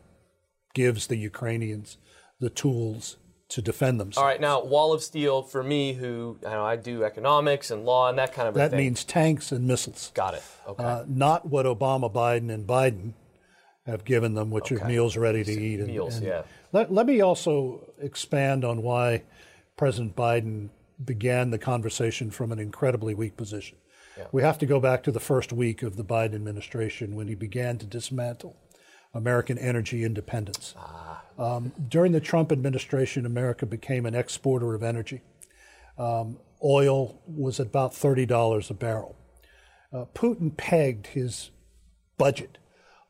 gives 0.75 1.06
the 1.06 1.16
Ukrainians 1.16 1.99
the 2.40 2.50
tools 2.50 3.16
to 3.50 3.62
defend 3.62 3.99
themselves. 3.99 4.18
All 4.18 4.25
right, 4.25 4.40
now 4.40 4.62
wall 4.62 4.92
of 4.92 5.02
steel 5.02 5.42
for 5.42 5.62
me, 5.62 5.94
who 5.94 6.38
I, 6.47 6.50
know, 6.50 6.64
I 6.64 6.76
do 6.76 7.04
economics 7.04 7.70
and 7.70 7.85
law 7.85 8.08
and 8.08 8.18
that 8.18 8.32
kind 8.32 8.49
of 8.49 8.54
that 8.54 8.70
thing. 8.70 8.78
That 8.78 8.85
means 8.85 9.04
tanks 9.04 9.52
and 9.52 9.66
missiles. 9.66 10.12
Got 10.14 10.35
it. 10.35 10.42
Okay. 10.66 10.85
Uh, 10.85 11.04
not 11.06 11.47
what 11.47 11.64
Obama, 11.66 12.12
Biden, 12.12 12.52
and 12.52 12.66
Biden 12.66 13.14
have 13.87 14.04
given 14.04 14.35
them, 14.35 14.50
which 14.50 14.70
okay. 14.70 14.82
are 14.82 14.88
meals 14.88 15.16
ready 15.16 15.44
to 15.44 15.52
eat. 15.52 15.80
And, 15.80 15.88
meals, 15.88 16.16
and 16.16 16.26
yeah. 16.26 16.42
Let, 16.73 16.92
let 16.92 17.06
me 17.06 17.23
also 17.23 17.88
expand 17.99 18.64
on 18.64 18.82
why 18.82 19.23
President 19.78 20.14
Biden 20.14 20.68
began 21.04 21.50
the 21.50 21.58
conversation 21.58 22.30
from 22.30 22.52
an 22.52 22.58
incredibly 22.58 23.14
weak 23.14 23.36
position. 23.36 23.78
Yeah. 24.16 24.26
We 24.32 24.42
have 24.42 24.58
to 24.58 24.66
go 24.66 24.80
back 24.80 25.02
to 25.04 25.12
the 25.12 25.20
first 25.20 25.52
week 25.52 25.82
of 25.82 25.96
the 25.96 26.04
Biden 26.04 26.34
administration 26.34 27.14
when 27.14 27.28
he 27.28 27.34
began 27.34 27.78
to 27.78 27.86
dismantle 27.86 28.56
American 29.14 29.58
energy 29.58 30.04
independence. 30.04 30.74
Ah. 30.76 31.22
Um, 31.38 31.72
during 31.88 32.12
the 32.12 32.20
Trump 32.20 32.50
administration, 32.50 33.24
America 33.24 33.64
became 33.64 34.06
an 34.06 34.14
exporter 34.14 34.74
of 34.74 34.82
energy. 34.82 35.22
Um, 35.96 36.38
oil 36.62 37.20
was 37.26 37.60
about 37.60 37.92
$30 37.92 38.70
a 38.70 38.74
barrel. 38.74 39.16
Uh, 39.92 40.04
Putin 40.14 40.56
pegged 40.56 41.08
his 41.08 41.50
budget 42.18 42.58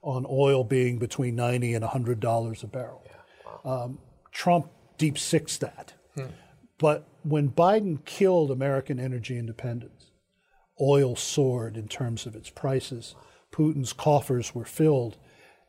on 0.03 0.27
oil 0.29 0.63
being 0.63 0.99
between 0.99 1.35
90 1.35 1.75
and 1.75 1.83
100 1.83 2.21
dollars 2.21 2.63
a 2.63 2.67
barrel. 2.67 3.03
Yeah, 3.07 3.51
wow. 3.65 3.85
um, 3.85 3.99
Trump 4.31 4.71
deep 4.97 5.19
sixed 5.19 5.61
that. 5.61 5.95
Hmm. 6.15 6.27
But 6.79 7.09
when 7.31 7.51
Biden 7.51 8.05
killed 8.05 8.51
American 8.51 8.99
energy 8.99 9.39
independence, 9.39 10.13
oil 10.81 11.17
soared 11.17 11.77
in 11.77 11.89
terms 11.89 12.27
of 12.27 12.35
its 12.35 12.51
prices. 12.51 13.15
Putin's 13.53 13.93
coffers 13.93 14.55
were 14.55 14.65
filled, 14.65 15.17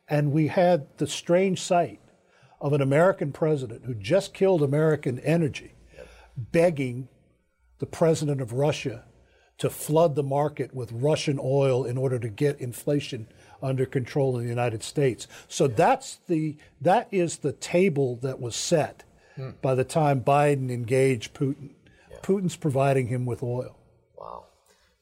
and 0.08 0.32
we 0.32 0.48
had 0.48 0.88
the 0.98 1.08
strange 1.08 1.62
sight 1.62 2.00
of 2.62 2.74
an 2.74 2.82
American 2.82 3.32
president 3.32 3.86
who 3.86 3.94
just 3.94 4.34
killed 4.34 4.62
American 4.62 5.20
energy 5.20 5.74
begging 6.36 7.08
the 7.80 7.86
president 7.86 8.42
of 8.42 8.54
Russia 8.54 9.06
to 9.58 9.70
flood 9.70 10.16
the 10.16 10.24
market 10.24 10.74
with 10.74 10.92
Russian 10.92 11.40
oil 11.42 11.84
in 11.84 11.98
order 11.98 12.18
to 12.20 12.30
get 12.30 12.60
inflation 12.60 13.28
under 13.62 13.86
control 13.86 14.38
in 14.38 14.44
the 14.44 14.50
United 14.50 14.84
States. 14.84 15.28
So 15.48 15.68
that's 15.68 16.20
the 16.28 16.58
that 16.80 17.08
is 17.12 17.38
the 17.38 17.52
table 17.52 18.16
that 18.18 18.40
was 18.40 18.56
set 18.56 19.04
hmm. 19.40 19.50
by 19.62 19.76
the 19.76 19.84
time 19.84 20.22
Biden 20.22 20.70
engaged 20.70 21.34
Putin. 21.34 21.70
Yeah. 22.10 22.18
Putin's 22.22 22.56
providing 22.56 23.08
him 23.08 23.26
with 23.26 23.42
oil. 23.44 23.76
Wow. 24.18 24.46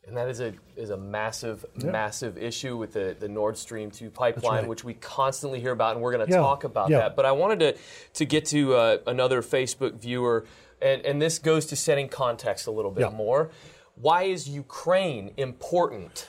And 0.05 0.15
that 0.15 0.29
is 0.29 0.39
a 0.39 0.53
is 0.75 0.89
a 0.89 0.97
massive, 0.97 1.65
yeah. 1.77 1.91
massive 1.91 2.37
issue 2.37 2.77
with 2.77 2.93
the, 2.93 3.15
the 3.19 3.27
Nord 3.27 3.57
Stream 3.57 3.91
2 3.91 4.09
pipeline, 4.09 4.59
right. 4.59 4.67
which 4.67 4.83
we 4.83 4.93
constantly 4.93 5.59
hear 5.59 5.71
about, 5.71 5.95
and 5.95 6.03
we're 6.03 6.13
going 6.13 6.25
to 6.25 6.31
yeah. 6.31 6.39
talk 6.39 6.63
about 6.63 6.89
that. 6.89 7.15
But 7.15 7.25
I 7.25 7.31
wanted 7.31 7.59
to, 7.59 7.77
to 8.13 8.25
get 8.25 8.45
to 8.47 8.75
uh, 8.75 8.97
another 9.07 9.41
Facebook 9.41 9.99
viewer, 9.99 10.45
and, 10.81 11.01
and 11.01 11.21
this 11.21 11.39
goes 11.39 11.65
to 11.67 11.75
setting 11.75 12.07
context 12.07 12.67
a 12.67 12.71
little 12.71 12.91
bit 12.91 13.11
more. 13.11 13.49
Why 13.95 14.23
is 14.23 14.47
Ukraine 14.47 15.31
important 15.37 16.27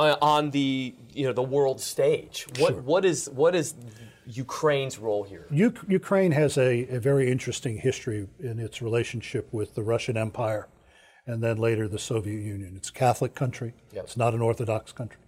uh, 0.00 0.16
on 0.22 0.50
the 0.50 0.94
you 1.12 1.26
know 1.26 1.32
the 1.32 1.42
world 1.42 1.80
stage. 1.80 2.46
What 2.58 2.74
sure. 2.74 2.82
what 2.82 3.04
is 3.04 3.28
what 3.30 3.54
is 3.54 3.74
Ukraine's 4.36 4.98
role 4.98 5.24
here? 5.24 5.46
U- 5.50 5.74
Ukraine 5.88 6.32
has 6.32 6.56
a, 6.56 6.86
a, 6.88 7.00
very 7.00 7.30
interesting 7.30 7.78
history 7.78 8.28
in 8.38 8.58
its 8.58 8.80
relationship 8.80 9.48
with 9.52 9.74
the 9.74 9.82
Russian 9.82 10.16
Empire, 10.16 10.68
and 11.26 11.42
then 11.42 11.56
later 11.56 11.88
the 11.88 11.98
Soviet 11.98 12.40
Union. 12.40 12.74
It's 12.76 12.90
a 12.90 12.92
Catholic 12.92 13.34
country. 13.34 13.74
Yep. 13.92 14.04
It's 14.04 14.16
not 14.16 14.34
an 14.34 14.40
Orthodox 14.40 14.92
country. 14.92 15.20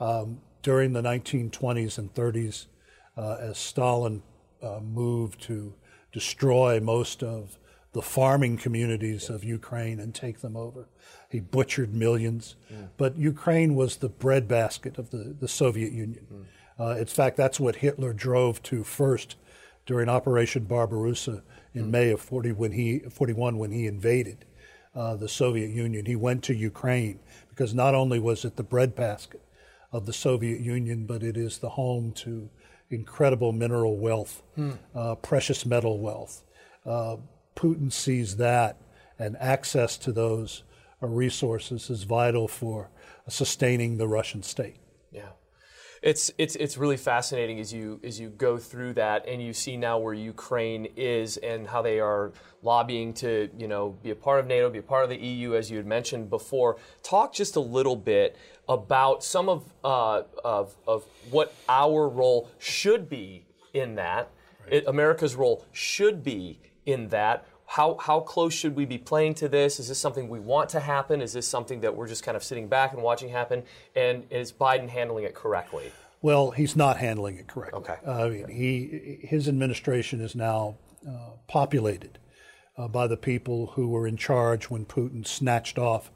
Um, 0.00 0.40
during 0.62 0.92
the 0.92 1.02
1920s 1.02 1.98
and 1.98 2.12
30s, 2.14 2.66
uh, 3.16 3.36
as 3.40 3.58
Stalin 3.58 4.22
uh, 4.62 4.80
moved 4.80 5.40
to 5.42 5.74
destroy 6.12 6.80
most 6.80 7.22
of 7.22 7.58
the 7.92 8.02
farming 8.02 8.58
communities 8.58 9.30
of 9.30 9.42
Ukraine 9.42 9.98
and 9.98 10.14
take 10.14 10.40
them 10.40 10.56
over. 10.56 10.88
He 11.30 11.40
butchered 11.40 11.94
millions. 11.94 12.56
Mm. 12.72 12.88
But 12.96 13.16
Ukraine 13.16 13.74
was 13.74 13.96
the 13.96 14.08
breadbasket 14.08 14.98
of 14.98 15.10
the, 15.10 15.34
the 15.38 15.48
Soviet 15.48 15.92
Union. 15.92 16.26
Mm. 16.32 16.44
Uh, 16.78 16.96
in 16.98 17.06
fact, 17.06 17.36
that's 17.36 17.58
what 17.58 17.76
Hitler 17.76 18.12
drove 18.12 18.62
to 18.64 18.84
first 18.84 19.36
during 19.86 20.08
Operation 20.08 20.64
Barbarossa 20.64 21.42
in 21.74 21.86
mm. 21.86 21.90
May 21.90 22.10
of 22.10 22.20
40 22.20 22.52
when 22.52 22.72
he, 22.72 23.00
41 23.00 23.58
when 23.58 23.70
he 23.70 23.86
invaded 23.86 24.44
uh, 24.94 25.16
the 25.16 25.28
Soviet 25.28 25.70
Union. 25.70 26.06
He 26.06 26.16
went 26.16 26.44
to 26.44 26.54
Ukraine 26.54 27.20
because 27.48 27.74
not 27.74 27.94
only 27.94 28.18
was 28.18 28.44
it 28.44 28.56
the 28.56 28.62
breadbasket 28.62 29.42
of 29.92 30.06
the 30.06 30.12
Soviet 30.12 30.60
Union, 30.60 31.06
but 31.06 31.22
it 31.22 31.36
is 31.36 31.58
the 31.58 31.70
home 31.70 32.12
to 32.12 32.50
incredible 32.90 33.52
mineral 33.52 33.96
wealth, 33.96 34.42
hmm. 34.54 34.72
uh, 34.94 35.14
precious 35.16 35.66
metal 35.66 35.98
wealth. 35.98 36.42
Uh, 36.86 37.16
Putin 37.56 37.92
sees 37.92 38.36
that 38.36 38.76
and 39.18 39.36
access 39.38 39.98
to 39.98 40.12
those 40.12 40.62
resources 41.00 41.90
is 41.90 42.04
vital 42.04 42.48
for 42.48 42.90
sustaining 43.28 43.98
the 43.98 44.08
Russian 44.08 44.42
state. 44.42 44.76
Yeah. 45.10 45.30
It's, 46.02 46.30
it's, 46.38 46.54
it's 46.56 46.76
really 46.76 46.96
fascinating 46.96 47.58
as 47.58 47.72
you, 47.72 48.00
as 48.04 48.20
you 48.20 48.28
go 48.30 48.56
through 48.56 48.94
that 48.94 49.26
and 49.26 49.42
you 49.42 49.52
see 49.52 49.76
now 49.76 49.98
where 49.98 50.14
Ukraine 50.14 50.86
is 50.96 51.36
and 51.38 51.66
how 51.66 51.82
they 51.82 52.00
are 52.00 52.32
lobbying 52.62 53.12
to 53.14 53.48
you 53.56 53.68
know, 53.68 53.90
be 54.02 54.10
a 54.10 54.14
part 54.14 54.40
of 54.40 54.46
NATO, 54.46 54.70
be 54.70 54.78
a 54.78 54.82
part 54.82 55.04
of 55.04 55.10
the 55.10 55.18
EU, 55.18 55.54
as 55.54 55.70
you 55.70 55.76
had 55.76 55.86
mentioned 55.86 56.30
before. 56.30 56.76
Talk 57.02 57.32
just 57.32 57.56
a 57.56 57.60
little 57.60 57.96
bit 57.96 58.36
about 58.68 59.24
some 59.24 59.48
of, 59.48 59.72
uh, 59.84 60.22
of, 60.44 60.76
of 60.86 61.04
what 61.30 61.54
our 61.68 62.08
role 62.08 62.50
should 62.58 63.08
be 63.08 63.46
in 63.74 63.96
that, 63.96 64.30
right. 64.64 64.74
it, 64.74 64.84
America's 64.86 65.34
role 65.34 65.64
should 65.72 66.22
be 66.22 66.60
in 66.86 67.08
that 67.08 67.46
how, 67.70 67.98
how 68.00 68.20
close 68.20 68.54
should 68.54 68.74
we 68.74 68.86
be 68.86 68.96
playing 68.96 69.34
to 69.34 69.48
this? 69.48 69.78
Is 69.78 69.88
this 69.88 69.98
something 69.98 70.30
we 70.30 70.40
want 70.40 70.70
to 70.70 70.80
happen? 70.80 71.20
Is 71.20 71.34
this 71.34 71.46
something 71.46 71.82
that 71.82 71.94
we're 71.94 72.08
just 72.08 72.22
kind 72.22 72.34
of 72.34 72.42
sitting 72.42 72.66
back 72.66 72.94
and 72.94 73.02
watching 73.02 73.28
happen? 73.28 73.62
And 73.94 74.24
is 74.30 74.50
Biden 74.50 74.88
handling 74.88 75.24
it 75.24 75.34
correctly? 75.34 75.92
Well, 76.22 76.50
he's 76.50 76.74
not 76.74 76.96
handling 76.96 77.36
it 77.36 77.46
correctly. 77.46 77.80
Okay. 77.80 77.96
Uh, 78.06 78.24
I 78.24 78.28
mean, 78.30 78.48
he 78.48 79.18
his 79.22 79.48
administration 79.48 80.22
is 80.22 80.34
now 80.34 80.78
uh, 81.06 81.32
populated 81.46 82.18
uh, 82.78 82.88
by 82.88 83.06
the 83.06 83.18
people 83.18 83.66
who 83.74 83.88
were 83.88 84.06
in 84.06 84.16
charge 84.16 84.70
when 84.70 84.86
Putin 84.86 85.26
snatched 85.26 85.78
off 85.78 86.10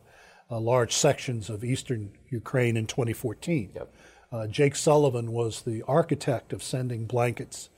uh, 0.51 0.59
large 0.59 0.95
sections 0.95 1.51
of 1.51 1.63
eastern 1.63 2.13
Ukraine 2.31 2.79
in 2.79 2.87
2014. 2.87 3.73
Yep. 3.75 3.95
Uh, 4.33 4.47
Jake 4.47 4.75
Sullivan 4.75 5.33
was 5.33 5.63
the 5.63 5.83
architect 5.83 6.55
of 6.55 6.63
sending 6.63 7.05
blankets 7.05 7.69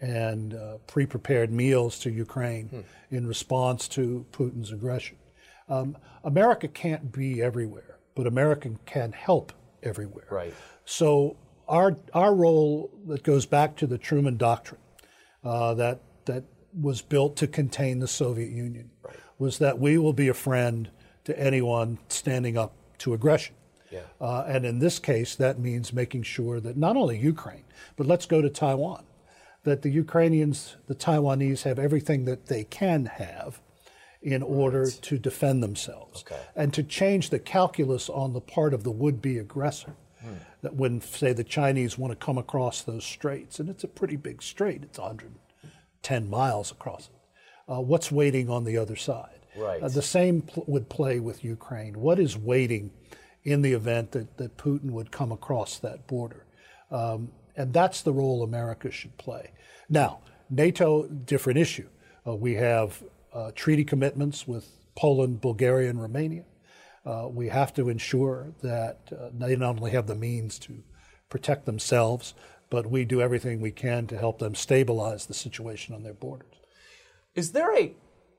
and 0.00 0.54
uh, 0.54 0.78
pre 0.86 1.06
prepared 1.06 1.52
meals 1.52 1.98
to 2.00 2.10
Ukraine 2.10 2.68
hmm. 2.68 2.80
in 3.14 3.26
response 3.26 3.88
to 3.88 4.24
Putin's 4.32 4.72
aggression. 4.72 5.16
Um, 5.68 5.96
America 6.24 6.68
can't 6.68 7.12
be 7.12 7.42
everywhere, 7.42 7.98
but 8.14 8.26
America 8.26 8.70
can 8.86 9.12
help 9.12 9.52
everywhere. 9.82 10.26
Right. 10.30 10.54
So, 10.84 11.36
our, 11.68 11.96
our 12.12 12.34
role 12.34 12.90
that 13.06 13.22
goes 13.22 13.46
back 13.46 13.76
to 13.76 13.86
the 13.86 13.96
Truman 13.96 14.36
Doctrine 14.36 14.80
uh, 15.44 15.74
that, 15.74 16.00
that 16.24 16.42
was 16.78 17.00
built 17.00 17.36
to 17.36 17.46
contain 17.46 18.00
the 18.00 18.08
Soviet 18.08 18.50
Union 18.50 18.90
right. 19.04 19.14
was 19.38 19.58
that 19.58 19.78
we 19.78 19.96
will 19.96 20.12
be 20.12 20.26
a 20.26 20.34
friend 20.34 20.90
to 21.24 21.38
anyone 21.38 21.98
standing 22.08 22.58
up 22.58 22.74
to 22.98 23.14
aggression. 23.14 23.54
Yeah. 23.92 24.00
Uh, 24.20 24.44
and 24.48 24.64
in 24.64 24.80
this 24.80 24.98
case, 24.98 25.36
that 25.36 25.60
means 25.60 25.92
making 25.92 26.24
sure 26.24 26.58
that 26.58 26.76
not 26.76 26.96
only 26.96 27.18
Ukraine, 27.18 27.64
but 27.96 28.06
let's 28.06 28.26
go 28.26 28.42
to 28.42 28.50
Taiwan 28.50 29.04
that 29.64 29.82
the 29.82 29.90
Ukrainians, 29.90 30.76
the 30.86 30.94
Taiwanese, 30.94 31.62
have 31.62 31.78
everything 31.78 32.24
that 32.24 32.46
they 32.46 32.64
can 32.64 33.06
have 33.06 33.60
in 34.22 34.42
order 34.42 34.84
right. 34.84 34.98
to 35.02 35.18
defend 35.18 35.62
themselves 35.62 36.24
okay. 36.26 36.40
and 36.54 36.74
to 36.74 36.82
change 36.82 37.30
the 37.30 37.38
calculus 37.38 38.08
on 38.10 38.32
the 38.32 38.40
part 38.40 38.74
of 38.74 38.84
the 38.84 38.90
would 38.90 39.22
be 39.22 39.38
aggressor. 39.38 39.94
Hmm. 40.20 40.34
That 40.60 40.74
when, 40.74 41.00
say, 41.00 41.32
the 41.32 41.44
Chinese 41.44 41.96
want 41.96 42.10
to 42.10 42.24
come 42.26 42.36
across 42.36 42.82
those 42.82 43.04
straits, 43.04 43.58
and 43.58 43.70
it's 43.70 43.84
a 43.84 43.88
pretty 43.88 44.16
big 44.16 44.42
strait, 44.42 44.82
it's 44.82 44.98
110 44.98 46.28
miles 46.28 46.70
across 46.70 47.08
it, 47.08 47.72
uh, 47.72 47.80
what's 47.80 48.12
waiting 48.12 48.50
on 48.50 48.64
the 48.64 48.76
other 48.76 48.96
side? 48.96 49.40
Right. 49.56 49.82
Uh, 49.82 49.88
the 49.88 50.02
same 50.02 50.42
pl- 50.42 50.64
would 50.66 50.90
play 50.90 51.20
with 51.20 51.42
Ukraine. 51.42 51.98
What 51.98 52.18
is 52.18 52.36
waiting 52.36 52.90
in 53.44 53.62
the 53.62 53.72
event 53.72 54.12
that, 54.12 54.36
that 54.36 54.58
Putin 54.58 54.90
would 54.90 55.10
come 55.10 55.32
across 55.32 55.78
that 55.78 56.06
border? 56.06 56.44
Um, 56.90 57.30
and 57.56 57.72
that's 57.72 58.02
the 58.02 58.12
role 58.12 58.42
America 58.42 58.90
should 58.90 59.16
play. 59.18 59.52
Now, 59.88 60.20
NATO, 60.48 61.06
different 61.06 61.58
issue. 61.58 61.88
Uh, 62.26 62.34
we 62.34 62.54
have 62.54 63.02
uh, 63.32 63.52
treaty 63.54 63.84
commitments 63.84 64.46
with 64.46 64.68
Poland, 64.96 65.40
Bulgaria, 65.40 65.90
and 65.90 66.00
Romania. 66.00 66.44
Uh, 67.04 67.28
we 67.30 67.48
have 67.48 67.72
to 67.74 67.88
ensure 67.88 68.52
that 68.62 68.98
uh, 69.12 69.30
they 69.32 69.56
not 69.56 69.76
only 69.76 69.92
have 69.92 70.06
the 70.06 70.14
means 70.14 70.58
to 70.58 70.82
protect 71.28 71.64
themselves, 71.64 72.34
but 72.68 72.90
we 72.90 73.04
do 73.04 73.20
everything 73.20 73.60
we 73.60 73.70
can 73.70 74.06
to 74.08 74.18
help 74.18 74.38
them 74.38 74.54
stabilize 74.54 75.26
the 75.26 75.34
situation 75.34 75.94
on 75.94 76.02
their 76.02 76.14
borders. 76.14 76.54
Is 77.34 77.52
there 77.52 77.76
a 77.76 77.94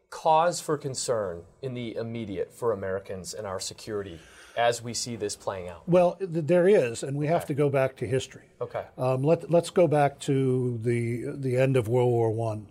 cause 0.10 0.60
for 0.60 0.78
concern 0.78 1.44
in 1.62 1.74
the 1.74 1.96
immediate 1.96 2.54
for 2.54 2.74
Americans 2.74 3.34
and 3.34 3.48
our 3.48 3.60
security 3.60 4.20
as 4.58 4.82
we 4.82 4.94
see 4.94 5.16
this 5.16 5.36
playing 5.36 5.70
out? 5.70 5.88
Well, 5.88 6.18
there 6.20 6.68
is, 6.68 7.04
and 7.04 7.18
we 7.18 7.28
have 7.28 7.46
to 7.48 7.54
go 7.54 7.70
back 7.70 7.96
to 7.98 8.08
history. 8.08 8.46
Okay. 8.60 8.86
Um, 8.98 9.24
let, 9.24 9.50
let's 9.50 9.70
go 9.70 9.88
back 9.88 10.20
to 10.22 10.80
the 10.82 11.34
the 11.36 11.58
end 11.58 11.78
of 11.78 11.88
World 11.88 12.10
War 12.10 12.32
One. 12.32 12.68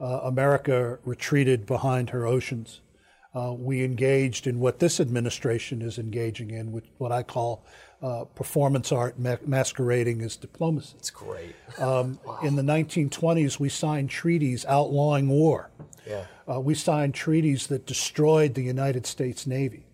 Uh, 0.00 0.20
America 0.22 0.98
retreated 1.04 1.66
behind 1.66 2.10
her 2.10 2.26
oceans. 2.26 2.80
Uh, 3.34 3.52
we 3.52 3.84
engaged 3.84 4.46
in 4.46 4.58
what 4.58 4.78
this 4.78 5.00
administration 5.00 5.82
is 5.82 5.98
engaging 5.98 6.50
in, 6.50 6.72
which 6.72 6.86
what 6.98 7.12
I 7.12 7.22
call 7.22 7.64
uh, 8.02 8.24
performance 8.24 8.92
art 8.92 9.18
ma- 9.18 9.36
masquerading 9.44 10.22
as 10.22 10.36
diplomacy. 10.36 10.94
It's 10.98 11.10
great. 11.10 11.54
Um, 11.78 12.20
wow. 12.26 12.38
In 12.42 12.56
the 12.56 12.62
1920s, 12.62 13.58
we 13.58 13.68
signed 13.68 14.08
treaties 14.08 14.64
outlawing 14.66 15.28
war. 15.28 15.70
Yeah. 16.06 16.24
Uh, 16.50 16.60
we 16.60 16.74
signed 16.74 17.14
treaties 17.14 17.66
that 17.66 17.86
destroyed 17.86 18.54
the 18.54 18.62
United 18.62 19.06
States 19.06 19.46
Navy. 19.46 19.84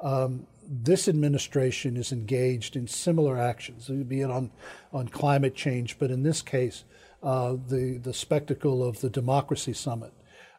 Um, 0.00 0.46
this 0.72 1.06
administration 1.06 1.96
is 1.98 2.12
engaged 2.12 2.76
in 2.76 2.86
similar 2.86 3.38
actions, 3.38 3.88
be 3.88 4.22
it 4.22 4.30
on, 4.30 4.50
on 4.92 5.06
climate 5.08 5.54
change, 5.54 5.98
but 5.98 6.10
in 6.10 6.22
this 6.22 6.40
case, 6.40 6.84
uh, 7.22 7.56
the, 7.68 7.98
the 8.02 8.14
spectacle 8.14 8.82
of 8.82 9.00
the 9.00 9.10
Democracy 9.10 9.74
Summit. 9.74 10.12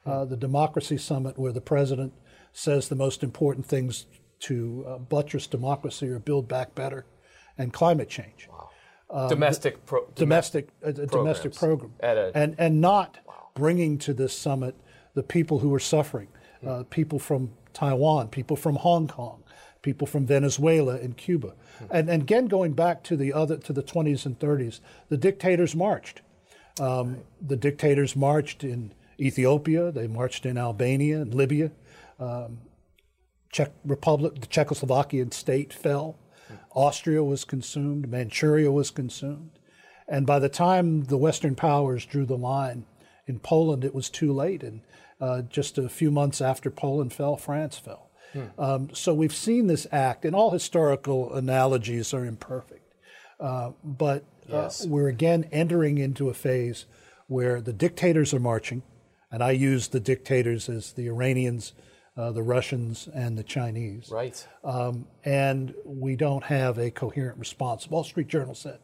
Uh, 0.06 0.26
the 0.26 0.38
Democracy 0.38 0.98
Summit, 0.98 1.40
where 1.40 1.54
the 1.54 1.62
president 1.62 2.14
says 2.52 2.90
the 2.90 2.96
most 2.96 3.24
important 3.24 3.66
things 3.66 4.06
to 4.40 4.86
uh, 4.86 4.98
buttress 4.98 5.48
democracy 5.48 6.10
or 6.10 6.20
build 6.20 6.48
back 6.48 6.76
better, 6.76 7.06
and 7.58 7.72
climate 7.72 8.10
change. 8.10 8.50
Wow. 8.52 8.70
Um, 9.10 9.30
domestic 9.30 9.86
pro- 9.86 10.08
domestic 10.16 10.70
a, 10.82 10.90
a 10.90 11.08
domestic 11.08 11.56
program, 11.56 11.94
a, 12.02 12.32
and 12.36 12.56
and 12.58 12.82
not 12.82 13.20
wow. 13.26 13.50
bringing 13.54 13.98
to 14.00 14.14
this 14.14 14.38
summit 14.38 14.76
the 15.14 15.24
people 15.24 15.60
who 15.60 15.74
are 15.74 15.80
suffering, 15.80 16.28
hmm. 16.62 16.68
uh, 16.68 16.84
people 16.84 17.20
from 17.20 17.52
Taiwan, 17.74 18.28
people 18.28 18.58
from 18.58 18.76
Hong 18.76 19.08
Kong, 19.08 19.43
people 19.84 20.08
from 20.08 20.26
Venezuela 20.26 20.96
and 20.96 21.16
Cuba, 21.16 21.54
hmm. 21.78 21.86
and 21.92 22.10
and 22.10 22.24
again 22.24 22.48
going 22.48 22.74
back 22.74 23.04
to 23.04 23.16
the 23.16 23.32
other 23.32 23.58
to 23.58 23.72
the 23.72 23.84
20s 23.84 24.26
and 24.26 24.40
30s, 24.40 24.80
the 25.10 25.18
dictators 25.18 25.76
marched. 25.76 26.22
Um, 26.80 27.14
right. 27.14 27.26
The 27.40 27.56
dictators 27.56 28.16
marched 28.16 28.64
in 28.64 28.94
Ethiopia, 29.20 29.92
they 29.92 30.08
marched 30.08 30.46
in 30.46 30.58
Albania 30.58 31.22
and 31.22 31.34
Libya. 31.34 31.72
Um, 32.20 32.62
Czech 33.52 33.72
Republic, 33.86 34.42
the 34.42 34.48
Czechoslovakian 34.48 35.32
state 35.32 35.72
fell. 35.72 36.18
Austria 36.76 37.24
was 37.24 37.46
consumed, 37.46 38.10
Manchuria 38.10 38.72
was 38.72 38.90
consumed. 38.90 39.52
And 40.08 40.26
by 40.26 40.40
the 40.40 40.50
time 40.50 41.04
the 41.06 41.18
Western 41.18 41.56
powers 41.56 42.06
drew 42.06 42.26
the 42.26 42.38
line 42.38 42.86
in 43.28 43.40
Poland, 43.40 43.86
it 43.86 43.96
was 43.96 44.10
too 44.10 44.34
late. 44.34 44.64
And 44.64 44.82
uh, 45.22 45.44
just 45.44 45.78
a 45.78 45.88
few 45.88 46.12
months 46.12 46.42
after 46.42 46.70
Poland 46.70 47.14
fell, 47.14 47.38
France 47.38 47.78
fell. 47.78 48.03
Hmm. 48.34 48.46
Um, 48.58 48.90
so 48.94 49.14
we've 49.14 49.36
seen 49.36 49.68
this 49.68 49.88
act, 49.92 50.26
and 50.26 50.36
all 50.36 50.52
historical 50.52 51.34
analogies 51.34 52.14
are 52.14 52.26
imperfect. 52.26 52.94
Uh, 53.40 53.72
but 53.84 54.24
uh, 54.52 54.70
we're 54.86 55.08
again 55.08 55.48
entering 55.52 55.98
into 55.98 56.30
a 56.30 56.34
phase 56.34 56.86
where 57.28 57.62
the 57.62 57.74
dictators 57.74 58.34
are 58.34 58.40
marching, 58.40 58.84
and 59.32 59.44
I 59.44 59.52
use 59.52 59.88
the 59.88 60.00
dictators 60.00 60.70
as 60.70 60.94
the 60.94 61.08
Iranians, 61.08 61.74
uh, 62.18 62.32
the 62.32 62.44
Russians, 62.44 63.08
and 63.14 63.38
the 63.38 63.44
Chinese. 63.44 64.10
Right. 64.12 64.46
Um, 64.64 65.08
and 65.24 65.74
we 65.86 66.16
don't 66.16 66.44
have 66.44 66.78
a 66.78 66.92
coherent 66.92 67.38
response. 67.38 67.90
Wall 67.90 68.04
Street 68.04 68.28
Journal 68.28 68.56
said 68.56 68.80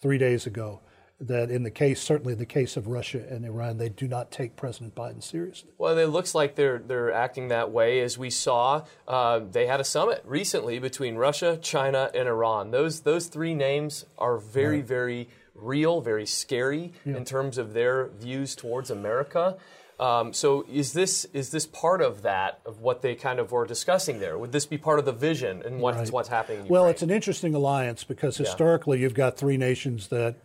three 0.00 0.18
days 0.18 0.46
ago 0.46 0.80
that 1.20 1.50
in 1.50 1.62
the 1.62 1.70
case, 1.70 2.00
certainly 2.00 2.32
in 2.32 2.38
the 2.38 2.46
case 2.46 2.76
of 2.76 2.86
Russia 2.86 3.22
and 3.28 3.44
Iran, 3.44 3.76
they 3.76 3.90
do 3.90 4.08
not 4.08 4.30
take 4.30 4.56
President 4.56 4.94
Biden 4.94 5.22
seriously. 5.22 5.70
Well, 5.76 5.96
it 5.98 6.06
looks 6.06 6.34
like 6.34 6.54
they're 6.54 6.78
they're 6.78 7.12
acting 7.12 7.48
that 7.48 7.70
way. 7.70 8.00
As 8.00 8.16
we 8.16 8.30
saw, 8.30 8.84
uh, 9.06 9.40
they 9.40 9.66
had 9.66 9.80
a 9.80 9.84
summit 9.84 10.22
recently 10.24 10.78
between 10.78 11.16
Russia, 11.16 11.58
China, 11.60 12.10
and 12.14 12.26
Iran. 12.26 12.70
Those 12.70 13.00
those 13.00 13.26
three 13.26 13.54
names 13.54 14.06
are 14.18 14.38
very 14.38 14.78
right. 14.78 14.86
very 14.86 15.28
real, 15.54 16.00
very 16.00 16.26
scary 16.26 16.92
yeah. 17.04 17.16
in 17.16 17.24
terms 17.24 17.58
of 17.58 17.74
their 17.74 18.08
views 18.08 18.56
towards 18.56 18.90
America. 18.90 19.56
Um, 19.98 20.32
so 20.32 20.64
is 20.72 20.94
this 20.94 21.26
is 21.34 21.50
this 21.50 21.66
part 21.66 22.00
of 22.00 22.22
that 22.22 22.60
of 22.64 22.80
what 22.80 23.02
they 23.02 23.14
kind 23.14 23.38
of 23.38 23.52
were 23.52 23.66
discussing 23.66 24.18
there? 24.18 24.38
Would 24.38 24.52
this 24.52 24.64
be 24.64 24.78
part 24.78 24.98
of 24.98 25.04
the 25.04 25.12
vision 25.12 25.62
and 25.62 25.80
what's 25.80 25.98
right. 25.98 26.10
what's 26.10 26.30
happening? 26.30 26.66
well, 26.68 26.86
it's 26.86 27.02
an 27.02 27.10
interesting 27.10 27.54
alliance 27.54 28.02
because 28.02 28.38
historically 28.38 28.96
yeah. 28.96 29.02
you've 29.02 29.14
got 29.14 29.36
three 29.36 29.58
nations 29.58 30.08
that 30.08 30.36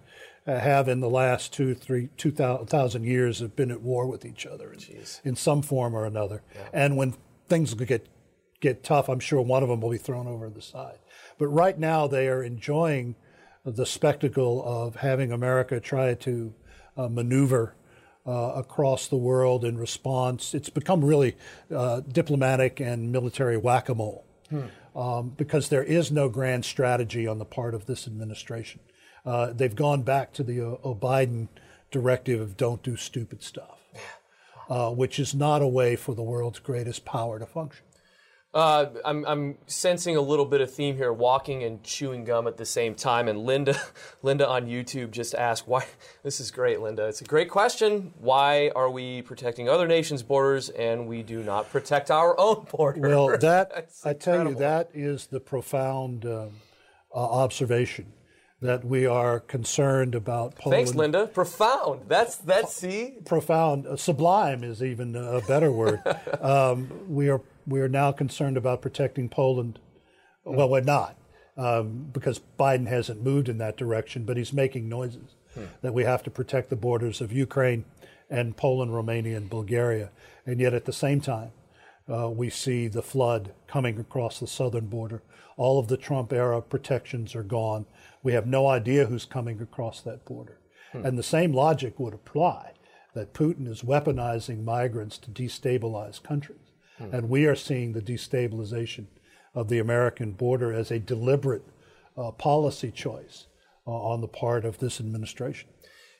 have 0.45 0.87
in 0.87 0.99
the 0.99 1.09
last 1.09 1.53
two 1.53 1.73
three 1.73 2.09
two 2.17 2.31
thousand 2.31 3.03
years 3.03 3.39
have 3.39 3.55
been 3.55 3.71
at 3.71 3.81
war 3.81 4.05
with 4.05 4.25
each 4.25 4.45
other 4.45 4.71
in, 4.71 4.79
in 5.23 5.35
some 5.35 5.61
form 5.61 5.95
or 5.95 6.05
another. 6.05 6.43
Yeah. 6.53 6.61
And 6.73 6.97
when 6.97 7.15
things 7.47 7.73
get 7.73 8.07
get 8.59 8.83
tough, 8.83 9.09
I'm 9.09 9.19
sure 9.19 9.41
one 9.41 9.63
of 9.63 9.69
them 9.69 9.81
will 9.81 9.91
be 9.91 9.97
thrown 9.97 10.27
over 10.27 10.49
the 10.49 10.61
side. 10.61 10.99
But 11.37 11.47
right 11.47 11.77
now 11.77 12.07
they 12.07 12.27
are 12.27 12.43
enjoying 12.43 13.15
the 13.65 13.85
spectacle 13.85 14.63
of 14.65 14.97
having 14.97 15.31
America 15.31 15.79
try 15.79 16.13
to 16.13 16.53
uh, 16.95 17.07
maneuver 17.09 17.75
uh, 18.27 18.53
across 18.55 19.07
the 19.07 19.17
world 19.17 19.65
in 19.65 19.77
response. 19.77 20.53
It's 20.53 20.69
become 20.69 21.03
really 21.03 21.35
uh, 21.73 22.01
diplomatic 22.01 22.79
and 22.79 23.11
military 23.11 23.57
whack 23.57 23.89
a 23.89 23.95
mole 23.95 24.25
hmm. 24.49 24.65
um, 24.97 25.29
because 25.35 25.69
there 25.69 25.83
is 25.83 26.11
no 26.11 26.29
grand 26.29 26.65
strategy 26.65 27.27
on 27.27 27.39
the 27.39 27.45
part 27.45 27.73
of 27.73 27.85
this 27.85 28.07
administration. 28.07 28.79
Uh, 29.25 29.51
they've 29.51 29.75
gone 29.75 30.03
back 30.03 30.33
to 30.33 30.43
the 30.43 30.61
uh, 30.61 30.93
Biden 30.93 31.47
directive 31.89 32.41
of 32.41 32.57
don't 32.57 32.83
do 32.83 32.95
stupid 32.95 33.41
stuff, 33.41 33.79
uh, 34.69 34.91
which 34.91 35.17
is 35.17 35.33
not 35.33 35.61
a 35.61 35.67
way 35.67 35.95
for 35.95 36.13
the 36.13 36.23
world's 36.23 36.59
greatest 36.59 37.05
power 37.05 37.39
to 37.39 37.45
function. 37.45 37.85
Uh, 38.53 38.89
I'm, 39.03 39.25
I'm 39.25 39.57
sensing 39.67 40.15
a 40.15 40.21
little 40.21 40.45
bit 40.45 40.61
of 40.61 40.73
theme 40.73 40.95
here, 40.95 41.11
walking 41.11 41.63
and 41.63 41.83
chewing 41.83 42.23
gum 42.23 42.47
at 42.47 42.55
the 42.55 42.65
same 42.65 42.95
time. 42.95 43.27
And 43.27 43.39
Linda, 43.39 43.77
Linda 44.21 44.47
on 44.47 44.67
YouTube 44.67 45.11
just 45.11 45.35
asked, 45.35 45.67
"Why?" 45.67 45.85
This 46.23 46.39
is 46.39 46.51
great, 46.51 46.79
Linda. 46.79 47.05
It's 47.05 47.19
a 47.19 47.25
great 47.25 47.49
question. 47.49 48.13
Why 48.17 48.71
are 48.73 48.89
we 48.89 49.23
protecting 49.23 49.67
other 49.67 49.87
nations' 49.87 50.23
borders 50.23 50.69
and 50.69 51.05
we 51.05 51.21
do 51.21 51.43
not 51.43 51.69
protect 51.69 52.09
our 52.09 52.39
own 52.39 52.65
border? 52.71 53.01
Well, 53.01 53.37
that 53.37 53.89
I 54.05 54.13
tell 54.13 54.47
you, 54.47 54.55
that 54.55 54.89
is 54.93 55.27
the 55.27 55.41
profound 55.41 56.25
um, 56.25 56.51
uh, 57.13 57.17
observation 57.17 58.13
that 58.65 58.85
we 58.85 59.05
are 59.05 59.39
concerned 59.39 60.15
about 60.15 60.55
Poland. 60.55 60.77
Thanks, 60.77 60.95
Linda. 60.95 61.27
Profound. 61.27 62.01
That's 62.07 62.35
that's 62.37 62.73
see. 62.73 63.15
Profound. 63.25 63.87
Uh, 63.87 63.95
sublime 63.95 64.63
is 64.63 64.83
even 64.83 65.15
a 65.15 65.41
better 65.41 65.71
word. 65.71 66.01
um, 66.41 66.89
we 67.07 67.29
are 67.29 67.41
we 67.67 67.79
are 67.81 67.89
now 67.89 68.11
concerned 68.11 68.57
about 68.57 68.81
protecting 68.81 69.29
Poland. 69.29 69.79
Well, 70.43 70.69
we're 70.69 70.81
not, 70.81 71.17
um, 71.57 72.09
because 72.13 72.39
Biden 72.59 72.87
hasn't 72.87 73.23
moved 73.23 73.49
in 73.49 73.57
that 73.57 73.77
direction, 73.77 74.25
but 74.25 74.37
he's 74.37 74.53
making 74.53 74.87
noises 74.87 75.33
hmm. 75.55 75.65
that 75.81 75.93
we 75.93 76.03
have 76.03 76.21
to 76.23 76.29
protect 76.29 76.69
the 76.69 76.75
borders 76.75 77.19
of 77.19 77.31
Ukraine 77.31 77.85
and 78.29 78.55
Poland, 78.55 78.93
Romania, 78.93 79.37
and 79.37 79.49
Bulgaria. 79.49 80.11
And 80.45 80.59
yet 80.59 80.73
at 80.75 80.85
the 80.85 80.93
same 80.93 81.21
time, 81.21 81.51
uh, 82.11 82.29
we 82.29 82.49
see 82.49 82.87
the 82.87 83.01
flood 83.01 83.53
coming 83.67 83.99
across 83.99 84.39
the 84.39 84.47
southern 84.47 84.87
border. 84.87 85.23
All 85.57 85.79
of 85.79 85.87
the 85.87 85.97
Trump 85.97 86.31
era 86.31 86.61
protections 86.61 87.35
are 87.35 87.43
gone. 87.43 87.85
We 88.21 88.33
have 88.33 88.45
no 88.45 88.67
idea 88.67 89.05
who's 89.05 89.25
coming 89.25 89.61
across 89.61 90.01
that 90.01 90.25
border. 90.25 90.59
Hmm. 90.91 91.05
And 91.05 91.17
the 91.17 91.23
same 91.23 91.53
logic 91.53 91.99
would 91.99 92.13
apply 92.13 92.73
that 93.13 93.33
Putin 93.33 93.67
is 93.67 93.81
weaponizing 93.81 94.63
migrants 94.63 95.17
to 95.19 95.31
destabilize 95.31 96.21
countries. 96.21 96.73
Hmm. 96.97 97.13
And 97.13 97.29
we 97.29 97.45
are 97.45 97.55
seeing 97.55 97.93
the 97.93 98.01
destabilization 98.01 99.05
of 99.53 99.69
the 99.69 99.79
American 99.79 100.33
border 100.33 100.73
as 100.73 100.91
a 100.91 100.99
deliberate 100.99 101.63
uh, 102.17 102.31
policy 102.31 102.91
choice 102.91 103.47
uh, 103.87 103.91
on 103.91 104.21
the 104.21 104.27
part 104.27 104.65
of 104.65 104.79
this 104.79 104.99
administration. 104.99 105.69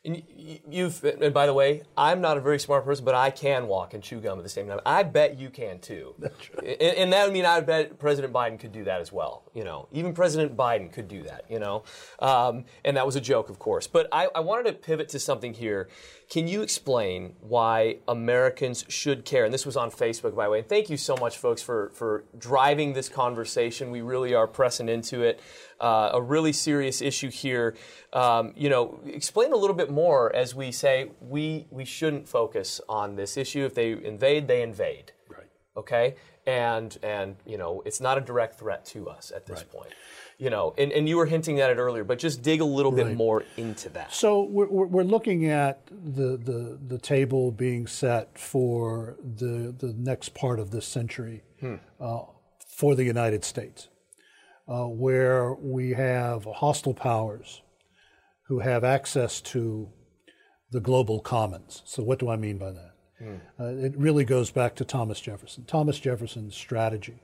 And 0.06 0.22
you've, 0.70 1.04
and 1.04 1.34
by 1.34 1.48
the 1.48 1.54
way, 1.54 1.82
I'm 1.98 2.22
not 2.22 2.38
a 2.38 2.40
very 2.40 2.60
smart 2.60 2.86
person, 2.86 3.04
but 3.04 3.16
I 3.16 3.32
can 3.32 3.68
walk 3.68 3.96
and 3.96 4.04
chew 4.04 4.20
gum 4.20 4.38
at 4.38 4.44
the 4.44 4.50
same 4.50 4.68
time. 4.68 4.80
I 4.86 5.02
bet 5.02 5.40
you 5.40 5.50
can 5.50 5.80
too. 5.80 6.14
That's 6.20 6.54
right. 6.56 6.78
And, 6.80 6.98
and 6.98 7.14
that 7.14 7.26
would 7.26 7.34
mean 7.34 7.46
I 7.46 7.60
bet 7.62 7.98
President 7.98 8.32
Biden 8.32 8.60
could 8.60 8.72
do 8.72 8.84
that 8.84 9.02
as 9.02 9.12
well. 9.12 9.44
You 9.54 9.64
know, 9.64 9.88
even 9.92 10.14
President 10.14 10.56
Biden 10.56 10.92
could 10.94 11.08
do 11.08 11.24
that. 11.24 11.46
You 11.50 11.60
know, 11.60 11.84
um, 12.20 12.66
and 12.84 12.96
that 12.98 13.06
was 13.06 13.16
a 13.16 13.22
joke, 13.22 13.50
of 13.50 13.58
course. 13.58 13.88
But 13.88 14.08
I, 14.12 14.28
I 14.36 14.42
wanted 14.42 14.66
to 14.66 14.74
pivot 14.74 15.10
to 15.10 15.20
something 15.20 15.54
here. 15.54 15.90
Can 16.30 16.48
you 16.48 16.62
explain 16.62 17.36
why 17.40 17.98
Americans 18.08 18.86
should 18.88 19.26
care? 19.26 19.46
And 19.46 19.54
this 19.54 19.66
was 19.66 19.78
on 19.78 19.92
Facebook, 19.92 20.36
by 20.36 20.46
the 20.46 20.52
way. 20.52 20.60
And 20.60 20.70
thank 20.70 20.90
you 20.90 20.98
so 20.98 21.16
much, 21.18 21.38
folks, 21.38 21.62
for 21.64 21.92
for 21.94 22.26
driving 22.38 22.94
this 22.94 23.10
conversation. 23.10 23.90
We 23.90 24.02
really 24.02 24.36
are 24.36 24.48
pressing 24.48 24.88
into 24.88 25.24
it 25.24 25.40
uh, 25.80 26.12
a 26.14 26.22
really 26.22 26.54
serious 26.54 27.02
issue 27.02 27.30
here. 27.30 27.76
Um, 28.14 28.54
you 28.56 28.70
know, 28.70 29.00
explain 29.06 29.52
a 29.52 29.58
little 29.58 29.76
bit 29.76 29.90
more 29.90 30.34
as 30.36 30.56
we 30.56 30.72
say 30.72 31.12
we 31.20 31.68
we 31.70 31.86
shouldn't 31.86 32.28
focus 32.28 32.82
on 32.88 33.16
this 33.16 33.38
issue. 33.38 33.66
If 33.66 33.76
they 33.76 33.92
invade, 33.92 34.48
they 34.48 34.62
invade. 34.62 35.12
Right. 35.30 35.48
Okay. 35.76 36.16
And 36.48 36.98
and 37.04 37.36
you 37.46 37.58
know, 37.58 37.82
it's 37.86 38.00
not 38.00 38.18
a 38.18 38.22
direct 38.22 38.60
threat 38.60 38.86
to 38.88 39.10
us 39.10 39.32
at 39.36 39.46
this 39.46 39.60
right. 39.60 39.72
point. 39.72 39.94
You 40.38 40.50
know, 40.50 40.74
and, 40.78 40.92
and 40.92 41.08
you 41.08 41.16
were 41.16 41.28
hinting 41.28 41.62
at 41.62 41.70
it 41.70 41.78
earlier, 41.78 42.04
but 42.04 42.20
just 42.20 42.42
dig 42.42 42.60
a 42.60 42.66
little 42.66 42.92
right. 42.92 43.06
bit 43.06 43.16
more 43.16 43.46
into 43.56 43.88
that. 43.92 44.14
So 44.14 44.44
we're, 44.44 44.68
we're 44.68 45.04
looking 45.04 45.46
at 45.46 45.88
the, 45.88 46.36
the, 46.36 46.78
the 46.86 46.98
table 46.98 47.52
being 47.54 47.88
set 47.88 48.38
for 48.38 49.16
the, 49.24 49.74
the 49.78 49.94
next 49.98 50.34
part 50.34 50.60
of 50.60 50.72
this 50.72 50.86
century 50.86 51.42
hmm. 51.62 51.76
uh, 52.02 52.24
for 52.68 52.96
the 52.96 53.06
United 53.06 53.46
States 53.46 53.88
uh, 54.68 54.86
where 54.86 55.54
we 55.54 55.92
have 55.92 56.46
hostile 56.46 56.94
powers 56.94 57.62
who 58.48 58.60
have 58.60 58.84
access 58.84 59.42
to 59.42 59.90
the 60.72 60.80
global 60.80 61.20
commons. 61.20 61.82
So, 61.86 62.04
what 62.04 62.20
do 62.20 62.30
I 62.30 62.36
mean 62.36 62.58
by 62.58 62.72
that? 62.72 62.92
Hmm. 63.20 63.36
Uh, 63.60 63.68
it 63.68 63.98
really 63.98 64.26
goes 64.26 64.52
back 64.52 64.76
to 64.76 64.86
Thomas 64.86 65.22
Jefferson. 65.22 65.66
Thomas 65.66 66.00
Jefferson's 66.00 66.56
strategy, 66.56 67.22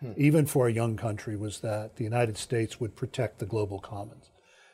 hmm. 0.00 0.12
even 0.16 0.46
for 0.46 0.66
a 0.66 0.72
young 0.72 0.96
country, 0.96 1.36
was 1.36 1.60
that 1.60 1.96
the 1.96 2.04
United 2.04 2.38
States 2.38 2.80
would 2.80 2.96
protect 2.96 3.38
the 3.38 3.46
global 3.46 3.78
commons 3.78 4.30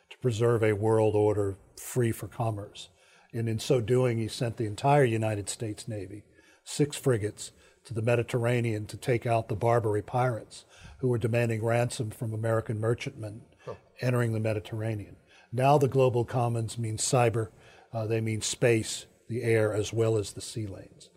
to 0.09 0.17
preserve 0.19 0.63
a 0.63 0.73
world 0.73 1.15
order 1.15 1.57
free 1.75 2.11
for 2.11 2.27
commerce. 2.27 2.89
And 3.33 3.49
in 3.49 3.59
so 3.59 3.81
doing, 3.81 4.19
he 4.19 4.27
sent 4.27 4.57
the 4.57 4.67
entire 4.67 5.03
United 5.03 5.49
States 5.49 5.87
Navy, 5.87 6.23
six 6.63 6.95
frigates, 6.95 7.51
to 7.85 7.93
the 7.93 8.01
Mediterranean 8.01 8.85
to 8.87 8.97
take 8.97 9.25
out 9.25 9.47
the 9.47 9.55
Barbary 9.55 10.01
pirates 10.01 10.65
who 10.99 11.09
were 11.09 11.17
demanding 11.17 11.63
ransom 11.63 12.09
from 12.11 12.33
American 12.33 12.79
merchantmen 12.79 13.41
oh. 13.67 13.77
entering 14.01 14.33
the 14.33 14.39
Mediterranean. 14.39 15.17
Now 15.51 15.77
the 15.77 15.87
global 15.87 16.25
commons 16.25 16.77
means 16.77 17.03
cyber, 17.03 17.49
uh, 17.91 18.07
they 18.07 18.21
mean 18.21 18.41
space, 18.41 19.05
the 19.27 19.43
air, 19.43 19.73
as 19.73 19.93
well 19.93 20.17
as 20.17 20.31
the 20.31 20.41
sea 20.41 20.65
lanes. 20.65 21.09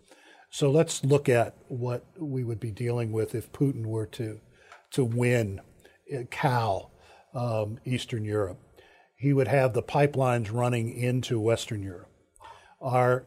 So 0.49 0.69
let's 0.69 1.03
look 1.03 1.27
at 1.29 1.55
what 1.67 2.05
we 2.17 2.43
would 2.43 2.59
be 2.59 2.71
dealing 2.71 3.11
with 3.11 3.35
if 3.35 3.51
Putin 3.51 3.85
were 3.85 4.05
to 4.07 4.39
to 4.91 5.03
win, 5.03 5.59
uh, 6.13 6.23
cow 6.31 6.89
um, 7.33 7.79
Eastern 7.85 8.23
Europe. 8.23 8.59
He 9.15 9.33
would 9.33 9.47
have 9.47 9.73
the 9.73 9.83
pipelines 9.83 10.51
running 10.51 10.93
into 10.93 11.39
Western 11.39 11.83
Europe. 11.83 12.09
Our 12.81 13.25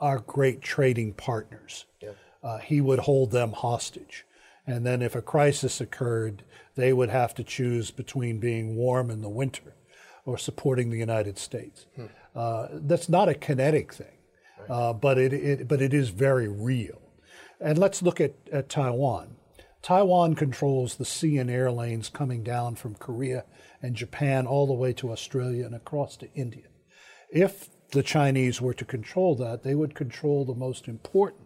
our 0.00 0.18
great 0.18 0.60
trading 0.60 1.14
partners. 1.14 1.86
Uh, 2.44 2.58
he 2.58 2.80
would 2.80 3.00
hold 3.00 3.30
them 3.30 3.52
hostage. 3.52 4.26
And 4.66 4.84
then 4.84 5.02
if 5.02 5.14
a 5.14 5.22
crisis 5.22 5.80
occurred, 5.80 6.44
they 6.74 6.92
would 6.92 7.08
have 7.08 7.34
to 7.36 7.44
choose 7.44 7.90
between 7.90 8.38
being 8.38 8.76
warm 8.76 9.10
in 9.10 9.22
the 9.22 9.28
winter 9.28 9.74
or 10.26 10.38
supporting 10.38 10.90
the 10.90 10.98
United 10.98 11.38
States. 11.38 11.86
Hmm. 11.96 12.06
Uh, 12.34 12.66
that's 12.72 13.08
not 13.08 13.28
a 13.28 13.34
kinetic 13.34 13.94
thing, 13.94 14.18
right. 14.58 14.70
uh, 14.70 14.92
but, 14.92 15.18
it, 15.18 15.32
it, 15.32 15.68
but 15.68 15.80
it 15.80 15.94
is 15.94 16.10
very 16.10 16.48
real. 16.48 17.00
And 17.60 17.78
let's 17.78 18.02
look 18.02 18.20
at, 18.20 18.34
at 18.52 18.68
Taiwan. 18.68 19.36
Taiwan 19.82 20.34
controls 20.34 20.96
the 20.96 21.04
sea 21.04 21.36
and 21.38 21.50
air 21.50 21.70
lanes 21.70 22.08
coming 22.08 22.42
down 22.42 22.74
from 22.74 22.94
Korea 22.94 23.44
and 23.82 23.94
Japan 23.94 24.46
all 24.46 24.66
the 24.66 24.72
way 24.72 24.92
to 24.94 25.12
Australia 25.12 25.66
and 25.66 25.74
across 25.74 26.16
to 26.18 26.32
India. 26.34 26.64
If 27.30 27.68
the 27.90 28.02
Chinese 28.02 28.60
were 28.60 28.74
to 28.74 28.84
control 28.84 29.34
that, 29.36 29.62
they 29.62 29.74
would 29.74 29.94
control 29.94 30.44
the 30.44 30.54
most 30.54 30.88
important 30.88 31.43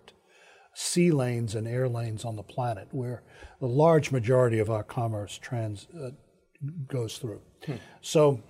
sea 0.79 1.11
lanes 1.11 1.57
and 1.57 1.67
air 1.67 1.89
lanes 1.89 2.25
on 2.25 2.37
the 2.37 2.43
planet, 2.43 2.87
where 2.93 3.21
the 3.61 3.67
large 3.67 4.13
majority 4.13 4.61
of 4.61 4.71
our 4.71 4.85
commerce 4.85 5.37
trans 5.37 5.89
uh, 6.01 6.11
goes 6.87 7.19
through. 7.19 7.41
Hmm. 7.67 7.75
So 8.01 8.41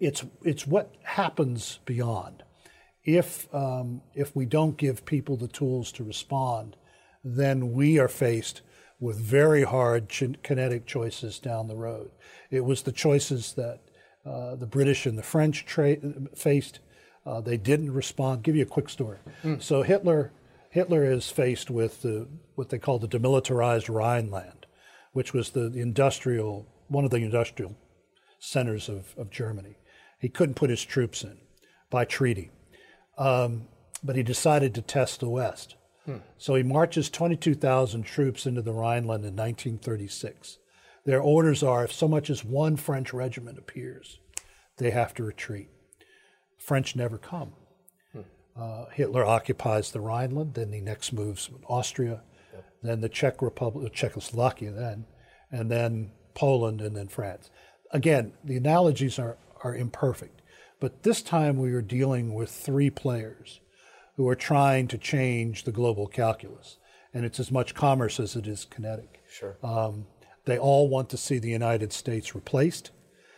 it's 0.00 0.24
it's 0.42 0.66
what 0.66 0.92
happens 1.04 1.78
beyond. 1.84 2.42
If 3.04 3.52
um, 3.54 4.02
if 4.14 4.34
we 4.34 4.46
don't 4.46 4.76
give 4.76 5.06
people 5.06 5.36
the 5.36 5.46
tools 5.46 5.92
to 5.92 6.02
respond, 6.02 6.76
then 7.22 7.72
we 7.72 8.00
are 8.00 8.08
faced 8.08 8.62
with 8.98 9.16
very 9.20 9.62
hard 9.62 10.08
kinetic 10.08 10.86
choices 10.86 11.38
down 11.38 11.68
the 11.68 11.76
road. 11.76 12.10
It 12.50 12.64
was 12.64 12.82
the 12.82 12.92
choices 12.92 13.52
that 13.52 13.80
uh, 14.26 14.56
the 14.56 14.66
British 14.66 15.06
and 15.06 15.16
the 15.16 15.22
French 15.22 15.66
tra- 15.66 15.98
faced 16.34 16.80
uh, 17.24 17.40
they 17.40 17.56
didn't 17.56 17.92
respond. 17.92 18.30
I'll 18.30 18.42
give 18.42 18.56
you 18.56 18.62
a 18.62 18.66
quick 18.66 18.88
story. 18.88 19.18
Mm. 19.44 19.62
So 19.62 19.82
Hitler, 19.82 20.32
Hitler 20.74 21.04
is 21.04 21.30
faced 21.30 21.70
with 21.70 22.02
the, 22.02 22.26
what 22.56 22.70
they 22.70 22.80
call 22.80 22.98
the 22.98 23.06
demilitarized 23.06 23.88
Rhineland, 23.88 24.66
which 25.12 25.32
was 25.32 25.50
the, 25.50 25.68
the 25.68 25.80
industrial 25.80 26.66
one 26.88 27.04
of 27.04 27.12
the 27.12 27.18
industrial 27.18 27.76
centers 28.40 28.88
of, 28.88 29.14
of 29.16 29.30
Germany. 29.30 29.76
He 30.18 30.28
couldn't 30.28 30.56
put 30.56 30.70
his 30.70 30.82
troops 30.82 31.22
in 31.22 31.38
by 31.90 32.04
treaty, 32.04 32.50
um, 33.16 33.68
but 34.02 34.16
he 34.16 34.24
decided 34.24 34.74
to 34.74 34.82
test 34.82 35.20
the 35.20 35.28
West. 35.28 35.76
Hmm. 36.06 36.16
So 36.38 36.56
he 36.56 36.64
marches 36.64 37.08
22,000 37.08 38.02
troops 38.02 38.44
into 38.44 38.60
the 38.60 38.72
Rhineland 38.72 39.24
in 39.24 39.36
1936. 39.36 40.58
Their 41.04 41.20
orders 41.20 41.62
are 41.62 41.84
if 41.84 41.92
so 41.92 42.08
much 42.08 42.28
as 42.28 42.44
one 42.44 42.76
French 42.76 43.14
regiment 43.14 43.58
appears, 43.58 44.18
they 44.78 44.90
have 44.90 45.14
to 45.14 45.22
retreat. 45.22 45.68
French 46.58 46.96
never 46.96 47.16
come. 47.16 47.52
Uh, 48.56 48.86
Hitler 48.92 49.24
occupies 49.24 49.90
the 49.90 50.00
Rhineland, 50.00 50.54
then 50.54 50.72
he 50.72 50.80
next 50.80 51.12
moves 51.12 51.50
Austria, 51.66 52.22
yep. 52.52 52.64
then 52.82 53.00
the 53.00 53.08
Czech 53.08 53.42
Republic, 53.42 53.92
Czechoslovakia, 53.92 54.70
then, 54.70 55.06
and 55.50 55.70
then 55.70 56.12
Poland, 56.34 56.80
and 56.80 56.96
then 56.96 57.08
France. 57.08 57.50
Again, 57.90 58.32
the 58.44 58.56
analogies 58.56 59.18
are, 59.18 59.36
are 59.64 59.74
imperfect, 59.74 60.40
but 60.78 61.02
this 61.02 61.20
time 61.20 61.58
we 61.58 61.72
are 61.72 61.82
dealing 61.82 62.32
with 62.32 62.50
three 62.50 62.90
players 62.90 63.60
who 64.16 64.28
are 64.28 64.36
trying 64.36 64.86
to 64.88 64.98
change 64.98 65.64
the 65.64 65.72
global 65.72 66.06
calculus, 66.06 66.78
and 67.12 67.24
it's 67.24 67.40
as 67.40 67.50
much 67.50 67.74
commerce 67.74 68.20
as 68.20 68.36
it 68.36 68.46
is 68.46 68.64
kinetic. 68.64 69.20
Sure. 69.28 69.56
Um, 69.64 70.06
they 70.44 70.58
all 70.58 70.88
want 70.88 71.08
to 71.10 71.16
see 71.16 71.38
the 71.38 71.50
United 71.50 71.92
States 71.92 72.34
replaced. 72.34 72.90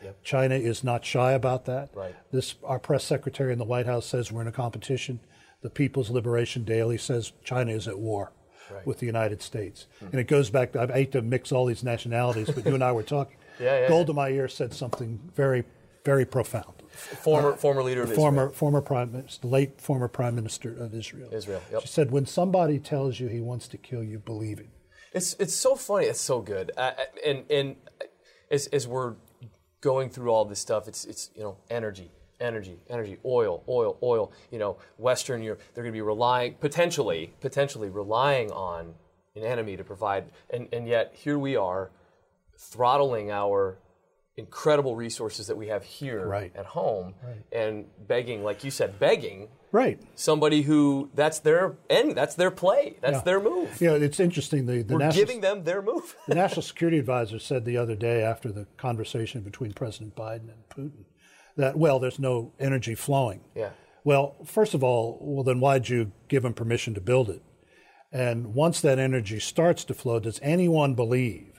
Yep. 0.07 0.23
China 0.23 0.55
is 0.55 0.85
not 0.85 1.05
shy 1.05 1.33
about 1.33 1.65
that. 1.65 1.91
Right. 1.95 2.15
This 2.31 2.55
our 2.63 2.79
press 2.79 3.03
secretary 3.03 3.53
in 3.53 3.59
the 3.59 3.65
White 3.65 3.87
House 3.87 4.07
says 4.07 4.31
we're 4.31 4.43
in 4.43 4.47
a 4.47 4.53
competition. 4.53 5.19
The 5.63 5.71
People's 5.71 6.11
Liberation 6.11 6.63
Daily 6.63 6.97
says 6.97 7.33
China 7.43 7.73
is 7.73 7.89
at 7.89 7.99
war 7.99 8.33
right. 8.71 8.87
with 8.87 9.01
the 9.01 9.07
United 9.07 9.43
States. 9.43 9.87
Mm-hmm. 9.97 10.07
And 10.07 10.21
it 10.21 10.29
goes 10.29 10.49
back 10.49 10.73
to, 10.73 10.83
I 10.83 10.87
hate 10.87 11.13
to 11.13 11.23
mix 11.23 11.51
all 11.51 11.67
these 11.67 11.83
nationalities, 11.83 12.49
but 12.51 12.65
you 12.65 12.75
and 12.75 12.85
I 12.85 12.93
were 12.93 13.03
talking. 13.03 13.37
yeah, 13.61 13.81
yeah, 13.81 13.89
Golda 13.89 14.15
Meir 14.15 14.47
said 14.47 14.73
something 14.73 15.19
very, 15.35 15.65
very 16.05 16.25
profound. 16.25 16.75
Former 16.91 17.55
uh, 17.55 17.57
former 17.57 17.83
leader 17.83 18.03
of 18.03 18.15
former, 18.15 18.45
Israel. 18.45 18.55
Former 18.55 18.81
prime 18.81 19.13
minister, 19.13 19.49
late 19.49 19.81
former 19.81 20.09
prime 20.09 20.37
minister 20.37 20.73
of 20.79 20.95
Israel. 20.95 21.31
Israel. 21.33 21.61
Yep. 21.73 21.83
She 21.83 21.89
said, 21.89 22.11
"When 22.13 22.27
somebody 22.27 22.79
tells 22.79 23.19
you 23.19 23.27
he 23.27 23.41
wants 23.41 23.69
to 23.69 23.77
kill 23.77 24.05
you, 24.05 24.19
believe 24.19 24.61
it." 24.61 24.69
It's 25.13 25.35
it's 25.39 25.55
so 25.55 25.75
funny. 25.75 26.07
It's 26.07 26.21
so 26.21 26.41
good. 26.41 26.71
Uh, 26.77 26.93
and 27.27 27.45
and 27.51 27.77
as 28.51 28.67
as 28.69 28.87
we're 28.87 29.15
going 29.81 30.11
through 30.11 30.31
all 30.31 30.45
this 30.45 30.59
stuff, 30.59 30.89
it's 30.89 31.05
it's 31.05 31.31
you 31.35 31.43
know 31.43 31.57
energy, 31.71 32.11
energy, 32.41 32.79
energy, 32.89 33.19
oil, 33.25 33.63
oil, 33.69 33.99
oil. 34.03 34.33
You 34.51 34.59
know, 34.59 34.77
Western 34.99 35.43
Europe, 35.43 35.61
they're 35.75 35.85
going 35.85 35.93
to 35.93 35.97
be 35.97 36.03
relying 36.03 36.55
potentially, 36.55 37.33
potentially 37.41 37.89
relying 37.89 38.51
on 38.53 38.95
an 39.35 39.45
enemy 39.45 39.77
to 39.77 39.85
provide, 39.85 40.25
and 40.51 40.69
and 40.73 40.87
yet 40.87 41.13
here 41.15 41.39
we 41.39 41.57
are, 41.57 41.91
throttling 42.57 43.31
our 43.31 43.79
incredible 44.37 44.97
resources 44.97 45.47
that 45.47 45.57
we 45.57 45.69
have 45.69 45.83
here 45.83 46.27
right. 46.27 46.55
at 46.55 46.67
home, 46.67 47.15
right. 47.25 47.43
and 47.53 47.87
begging, 48.07 48.45
like 48.45 48.65
you 48.65 48.71
said, 48.71 48.99
begging. 48.99 49.49
Right. 49.73 50.01
Somebody 50.15 50.63
who 50.63 51.11
that's 51.15 51.41
their 51.41 51.77
end, 51.91 52.17
that's 52.17 52.35
their 52.35 52.51
play, 52.51 52.97
that's 53.01 53.19
yeah. 53.19 53.23
their 53.23 53.41
move. 53.41 53.81
Yeah, 53.81 53.93
it's 53.93 54.21
interesting. 54.21 54.67
The, 54.67 54.83
the 54.83 54.95
We're 54.95 55.01
national, 55.01 55.27
giving 55.27 55.41
them 55.41 55.65
their 55.65 55.83
move. 55.83 56.15
the 56.29 56.35
National 56.43 56.63
Security 56.63 56.99
Advisor 56.99 57.39
said 57.39 57.65
the 57.65 57.77
other 57.77 57.95
day 57.95 58.23
after 58.23 58.53
the 58.53 58.67
conversation 58.77 59.41
between 59.43 59.73
President 59.73 60.15
Biden 60.15 60.51
and 60.51 60.69
Putin 60.69 61.05
that 61.57 61.77
well, 61.77 61.99
there's 61.99 62.19
no 62.19 62.53
energy 62.61 62.95
flowing. 62.95 63.41
Yeah. 63.55 63.71
Well, 64.05 64.37
first 64.45 64.75
of 64.75 64.85
all, 64.85 65.19
well 65.21 65.43
then 65.43 65.61
why'd 65.61 65.89
you 65.89 66.13
give 66.29 66.43
them 66.43 66.55
permission 66.55 66.95
to 66.95 67.01
build 67.01 67.29
it? 67.29 67.43
And 68.13 68.55
once 68.55 68.81
that 68.83 68.99
energy 68.99 69.41
starts 69.41 69.85
to 69.85 69.95
flow, 69.95 70.21
does 70.21 70.39
anyone 70.43 70.95
believe 70.95 71.56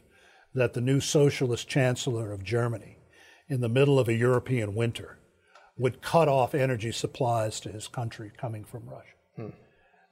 that 0.53 0.73
the 0.73 0.81
new 0.81 0.99
socialist 0.99 1.67
chancellor 1.67 2.31
of 2.31 2.43
Germany, 2.43 2.97
in 3.47 3.62
the 3.62 3.69
middle 3.69 3.99
of 3.99 4.07
a 4.07 4.13
European 4.13 4.75
winter, 4.75 5.19
would 5.77 6.01
cut 6.01 6.27
off 6.27 6.55
energy 6.55 6.91
supplies 6.91 7.60
to 7.60 7.69
his 7.69 7.88
country 7.88 8.31
coming 8.38 8.63
from 8.63 8.89
Russia. 8.89 9.13
Hmm. 9.36 9.49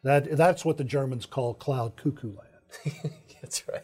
That, 0.03 0.37
that's 0.37 0.63
what 0.63 0.77
the 0.77 0.83
Germans 0.83 1.25
call 1.25 1.55
cloud 1.55 1.95
cuckoo 1.97 2.33
land. 2.35 3.11
that's 3.41 3.67
right. 3.67 3.83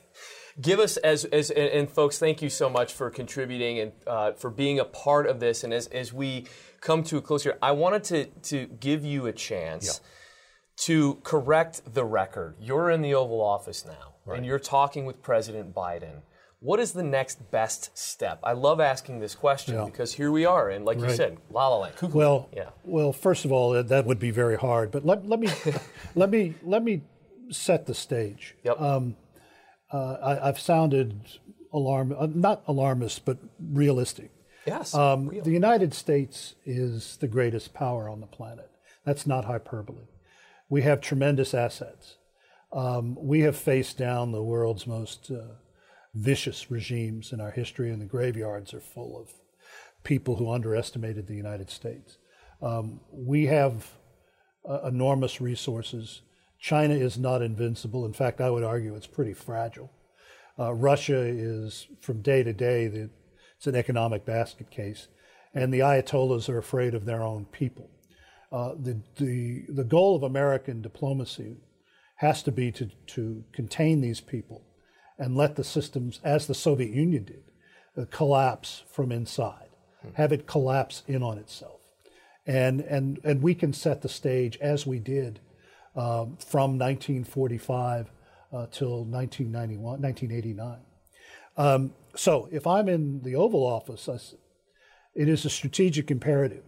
Give 0.60 0.80
us, 0.80 0.98
as, 0.98 1.26
as 1.26 1.50
and, 1.50 1.70
and, 1.70 1.90
folks, 1.90 2.20
thank 2.20 2.42
you 2.42 2.50
so 2.50 2.70
much 2.70 2.94
for 2.94 3.10
contributing 3.10 3.80
and 3.80 3.92
uh, 4.06 4.34
for 4.34 4.50
being 4.52 4.80
a 4.80 4.86
part 4.86 5.26
of 5.26 5.40
this. 5.40 5.64
And 5.64 5.74
as, 5.74 5.88
as 5.88 6.14
we 6.14 6.46
come 6.82 7.04
to 7.04 7.18
a 7.18 7.22
close 7.22 7.44
here, 7.44 7.58
I 7.62 7.72
wanted 7.72 8.04
to, 8.06 8.26
to 8.26 8.66
give 8.80 9.04
you 9.04 9.26
a 9.26 9.32
chance. 9.32 9.86
Yeah. 9.86 10.08
To 10.86 11.16
correct 11.24 11.94
the 11.94 12.04
record, 12.04 12.56
you're 12.60 12.90
in 12.90 13.04
the 13.04 13.14
Oval 13.14 13.40
Office 13.40 13.86
now, 13.86 14.16
right. 14.26 14.38
and 14.38 14.46
you're 14.46 14.58
talking 14.58 15.06
with 15.06 15.22
President 15.22 15.76
Biden 15.76 16.22
what 16.62 16.80
is 16.80 16.92
the 16.92 17.04
next 17.04 17.50
best 17.50 17.98
step? 17.98 18.40
I 18.44 18.54
love 18.54 18.80
asking 18.80 19.20
this 19.20 19.34
question 19.34 19.74
yeah. 19.76 19.86
because 19.86 20.14
here 20.14 20.32
we 20.32 20.46
are, 20.46 20.70
and 20.70 20.86
like 20.86 21.00
right. 21.00 21.10
you 21.10 21.16
said, 21.16 21.38
la 21.50 21.68
la 21.68 21.80
land. 21.80 21.96
Cuckoo. 21.96 22.18
Well, 22.18 22.50
yeah. 22.56 22.70
Well, 22.84 23.12
first 23.12 23.46
of 23.46 23.52
all, 23.52 23.84
that 23.84 24.06
would 24.06 24.20
be 24.20 24.30
very 24.30 24.58
hard. 24.58 24.92
But 24.92 25.04
let, 25.04 25.28
let 25.28 25.40
me 25.40 25.50
let 26.16 26.30
me 26.30 26.54
let 26.62 26.84
me 26.84 27.02
set 27.50 27.88
the 27.88 27.96
stage. 27.96 28.56
Yep. 28.64 28.80
Um, 28.80 29.18
uh, 29.92 30.38
I, 30.42 30.46
have 30.46 30.60
sounded 30.60 31.40
alarm, 31.74 32.16
uh, 32.18 32.28
not 32.32 32.62
alarmist, 32.68 33.26
but 33.26 33.40
realistic. 33.60 34.32
Yes. 34.68 34.94
Um, 34.94 35.32
the 35.44 35.52
United 35.52 35.96
States 35.96 36.54
is 36.64 37.18
the 37.18 37.28
greatest 37.28 37.74
power 37.74 38.08
on 38.08 38.22
the 38.22 38.28
planet. 38.28 38.70
That's 39.04 39.26
not 39.26 39.46
hyperbole. 39.46 40.06
We 40.70 40.84
have 40.84 41.02
tremendous 41.02 41.56
assets. 41.56 42.18
Um, 42.72 43.18
we 43.20 43.42
have 43.42 43.58
faced 43.58 43.98
down 43.98 44.32
the 44.32 44.44
world's 44.44 44.86
most 44.86 45.32
uh, 45.32 45.56
vicious 46.14 46.70
regimes 46.70 47.32
in 47.32 47.40
our 47.40 47.52
history, 47.52 47.92
and 47.92 48.02
the 48.02 48.06
graveyards 48.06 48.74
are 48.74 48.80
full 48.82 49.20
of 49.20 49.34
people 50.04 50.36
who 50.36 50.52
underestimated 50.52 51.28
the 51.28 51.36
United 51.36 51.70
States. 51.70 52.18
Um, 52.62 53.00
we 53.12 53.46
have 53.46 53.88
uh, 54.68 54.82
enormous 54.88 55.42
resources. 55.42 56.22
China 56.60 56.94
is 56.94 57.18
not 57.18 57.42
invincible. 57.42 58.06
In 58.06 58.14
fact, 58.14 58.42
I 58.42 58.50
would 58.50 58.64
argue 58.64 58.96
it's 58.96 59.08
pretty 59.08 59.34
fragile. 59.34 59.92
Uh, 60.60 60.74
Russia 60.74 61.20
is, 61.20 61.88
from 62.02 62.22
day 62.22 62.44
to 62.44 62.54
day, 62.54 62.88
the, 62.88 63.10
it's 63.58 63.68
an 63.68 63.76
economic 63.76 64.26
basket 64.26 64.70
case, 64.70 65.08
and 65.54 65.74
the 65.74 65.80
Ayatollahs 65.80 66.50
are 66.50 66.58
afraid 66.58 66.94
of 66.94 67.06
their 67.06 67.24
own 67.24 67.46
people. 67.46 67.90
Uh, 68.52 68.74
the, 68.78 69.00
the, 69.16 69.66
the 69.70 69.84
goal 69.84 70.16
of 70.16 70.24
American 70.24 70.82
diplomacy 70.82 71.56
has 72.18 72.44
to 72.44 72.52
be 72.52 72.72
to, 72.72 72.90
to 73.08 73.44
contain 73.54 74.02
these 74.02 74.20
people 74.20 74.62
and 75.22 75.38
let 75.38 75.56
the 75.56 75.64
systems, 75.64 76.20
as 76.24 76.48
the 76.48 76.56
Soviet 76.56 76.90
Union 76.90 77.24
did, 77.24 77.44
uh, 77.96 78.06
collapse 78.10 78.82
from 78.92 79.12
inside, 79.12 79.70
hmm. 80.02 80.10
have 80.16 80.34
it 80.34 80.48
collapse 80.48 81.04
in 81.08 81.22
on 81.22 81.38
itself. 81.38 81.80
And, 82.48 82.82
and, 82.82 83.20
and 83.24 83.44
we 83.44 83.54
can 83.54 83.72
set 83.72 84.02
the 84.02 84.10
stage 84.10 84.58
as 84.58 84.88
we 84.88 84.98
did 84.98 85.40
um, 85.96 86.38
from 86.38 86.80
1945 86.80 88.10
uh, 88.52 88.66
till 88.72 89.06
1991, 89.06 90.02
1989. 90.02 90.78
Um, 91.56 91.94
so 92.16 92.50
if 92.52 92.66
I'm 92.66 92.90
in 92.90 93.22
the 93.22 93.36
Oval 93.36 93.64
Office, 93.64 94.10
I, 94.10 94.18
it 95.14 95.30
is 95.30 95.46
a 95.46 95.52
strategic 95.52 96.10
imperative 96.10 96.64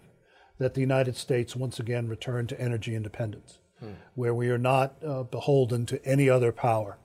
that 0.60 0.76
the 0.76 0.82
United 0.82 1.16
States 1.16 1.56
once 1.56 1.80
again 1.80 2.08
return 2.08 2.46
to 2.48 2.62
energy 2.62 2.94
independence, 2.94 3.58
hmm. 3.80 3.94
where 4.14 4.36
we 4.36 4.50
are 4.50 4.60
not 4.60 4.94
uh, 5.04 5.24
beholden 5.24 5.88
to 5.88 6.06
any 6.06 6.30
other 6.30 6.52
power, 6.52 7.00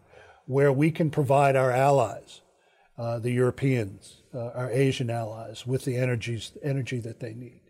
where 0.49 0.73
we 0.73 0.91
can 0.91 1.11
provide 1.11 1.55
our 1.55 1.71
allies, 1.71 2.41
uh, 2.97 3.19
the 3.19 3.31
Europeans, 3.31 4.23
uh, 4.35 4.49
our 4.55 4.71
Asian 4.71 5.11
allies, 5.11 5.67
with 5.67 5.85
the 5.85 5.97
energies, 5.97 6.53
energy 6.63 6.99
that 6.99 7.21
they 7.21 7.35
need. 7.35 7.61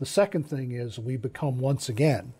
The 0.00 0.06
second 0.06 0.44
thing 0.44 0.72
is 0.72 0.98
we 0.98 1.16
become 1.16 1.58
once 1.58 1.88
again, 1.88 2.34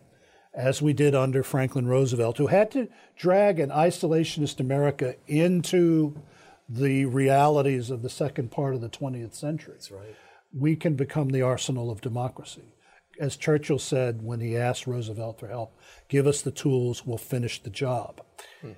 as 0.53 0.83
we 0.83 0.93
did 0.93 1.15
under 1.15 1.43
Franklin 1.43 1.87
Roosevelt, 1.87 2.39
who 2.39 2.49
had 2.49 2.71
to 2.73 2.89
drag 3.17 3.61
an 3.61 3.71
isolationist 3.71 4.59
America 4.59 5.15
into 5.29 6.21
the 6.69 7.07
realities 7.07 7.89
of 7.89 8.03
the 8.03 8.11
second 8.11 8.51
part 8.51 8.75
of 8.75 8.81
the 8.81 8.89
20th 8.89 9.35
century. 9.35 9.75
That's 9.75 9.91
right. 9.93 10.17
We 10.53 10.75
can 10.75 10.95
become 10.95 11.31
the 11.31 11.43
arsenal 11.43 11.91
of 11.91 12.01
democracy. 12.01 12.75
As 13.21 13.37
Churchill 13.37 13.79
said 13.79 14.23
when 14.23 14.41
he 14.41 14.57
asked 14.57 14.87
Roosevelt 14.87 15.39
for 15.39 15.49
help, 15.49 15.77
give 16.09 16.27
us 16.27 16.43
the 16.43 16.51
tools, 16.51 17.07
we'll 17.07 17.17
finish 17.17 17.63
the 17.63 17.71
job. 17.71 18.21
Hmm. 18.61 18.73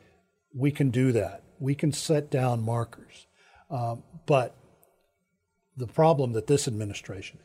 We 0.55 0.71
can 0.71 0.91
do 0.91 1.13
that. 1.13 1.43
We 1.59 1.75
can 1.75 1.93
set 1.93 2.31
down 2.31 2.63
markers. 2.63 3.27
Um, 3.71 4.03
but 4.27 4.57
the 5.77 5.87
problem 5.87 6.33
that 6.33 6.47
this 6.47 6.67
administration 6.67 7.39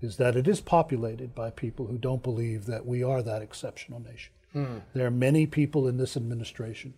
is 0.00 0.16
that 0.16 0.36
it 0.36 0.48
is 0.48 0.60
populated 0.60 1.34
by 1.34 1.50
people 1.50 1.86
who 1.86 1.98
don't 1.98 2.22
believe 2.22 2.66
that 2.66 2.86
we 2.86 3.02
are 3.02 3.22
that 3.22 3.42
exceptional 3.42 4.00
nation. 4.00 4.32
Hmm. 4.52 4.78
There 4.94 5.06
are 5.06 5.10
many 5.10 5.46
people 5.46 5.86
in 5.86 5.96
this 5.96 6.16
administration 6.16 6.94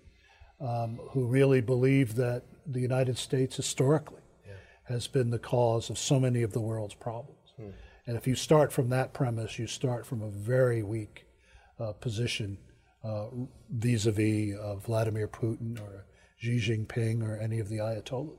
um, 0.61 1.01
who 1.11 1.27
really 1.27 1.61
believe 1.61 2.15
that 2.17 2.45
the 2.67 2.81
United 2.81 3.19
States 3.19 3.57
historically 3.57 4.23
yeah. 4.47 4.55
has 4.85 5.09
been 5.09 5.31
the 5.31 5.39
cause 5.39 5.91
of 5.91 5.99
so 5.99 6.21
many 6.21 6.43
of 6.43 6.53
the 6.53 6.61
world's 6.61 6.95
problems. 6.95 7.53
Hmm. 7.57 7.71
And 8.07 8.17
if 8.17 8.27
you 8.27 8.35
start 8.35 8.73
from 8.73 8.89
that 8.91 9.13
premise, 9.13 9.59
you 9.59 9.67
start 9.67 10.07
from 10.07 10.23
a 10.23 10.29
very 10.29 10.83
weak 10.83 11.27
uh, 11.79 11.93
position 11.93 12.59
vis 13.71 14.07
a 14.07 14.13
vis 14.13 14.57
Vladimir 14.85 15.29
Putin 15.29 15.81
or 15.81 16.07
Xi 16.37 16.59
Jinping 16.59 17.23
or 17.23 17.37
any 17.37 17.59
of 17.59 17.69
the 17.69 17.79
Ayatollahs. 17.79 18.39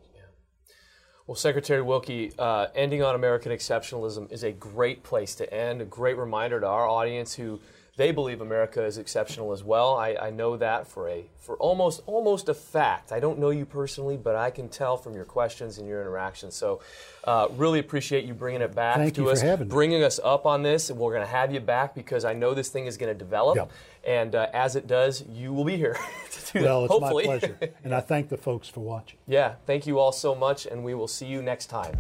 Well, 1.26 1.36
Secretary 1.36 1.82
Wilkie, 1.82 2.34
uh, 2.38 2.68
ending 2.76 3.02
on 3.02 3.16
American 3.16 3.54
exceptionalism 3.54 4.30
is 4.30 4.44
a 4.44 4.52
great 4.52 5.04
place 5.04 5.36
to 5.36 5.54
end, 5.54 5.82
a 5.82 5.86
great 5.86 6.18
reminder 6.18 6.60
to 6.60 6.68
our 6.68 6.86
audience 6.86 7.36
who 7.36 7.62
they 7.96 8.12
believe 8.12 8.42
America 8.42 8.84
is 8.84 8.98
exceptional 8.98 9.52
as 9.52 9.64
well. 9.64 9.96
I, 9.96 10.16
I, 10.20 10.30
know 10.32 10.58
that 10.58 10.88
for 10.88 11.08
a 11.10 11.26
for 11.38 11.56
almost 11.58 12.02
almost 12.08 12.50
a 12.50 12.54
fact. 12.54 13.12
I 13.12 13.20
don't 13.20 13.38
know 13.38 13.52
you 13.52 13.66
personally, 13.66 14.18
but 14.18 14.36
I 14.36 14.50
can 14.50 14.68
tell 14.68 14.98
from 14.98 15.14
your 15.14 15.26
questions 15.26 15.78
and 15.78 15.88
your 15.88 16.02
interactions. 16.02 16.56
So, 16.56 16.82
uh, 17.24 17.50
really 17.52 17.78
appreciate 17.80 18.26
you 18.26 18.34
bringing 18.34 18.62
it 18.62 18.74
back 18.74 18.98
Thank 18.98 19.16
to 19.16 19.30
us, 19.30 19.44
bringing 19.66 20.04
us 20.04 20.20
up 20.24 20.48
on 20.48 20.64
this, 20.64 20.90
and 20.90 20.98
we're 20.98 21.12
going 21.14 21.26
to 21.26 21.32
have 21.32 21.54
you 21.54 21.60
back 21.60 21.94
because 21.94 22.26
I 22.26 22.34
know 22.34 22.56
this 22.56 22.70
thing 22.70 22.88
is 22.88 22.98
going 22.98 23.14
to 23.14 23.18
develop. 23.18 23.58
Yep. 23.58 23.72
And 24.06 24.36
uh, 24.36 24.48
as 24.54 24.76
it 24.76 24.88
does, 24.88 25.24
you 25.30 25.54
will 25.54 25.64
be 25.64 25.78
here. 25.78 25.98
well, 26.56 26.86
it's 26.86 26.92
Hopefully. 26.92 27.28
my 27.28 27.38
pleasure, 27.38 27.58
and 27.84 27.94
I 27.94 28.00
thank 28.02 28.30
the 28.30 28.38
folks 28.38 28.68
for 28.68 28.80
watching. 28.80 29.20
Yeah, 29.28 29.56
thank 29.68 29.86
you 29.86 30.00
all 30.00 30.12
so 30.12 30.34
much, 30.34 30.66
and 30.66 30.84
we 30.84 30.96
will 30.96 31.08
see 31.08 31.28
you 31.28 31.44
next 31.44 31.68
time. 31.68 31.96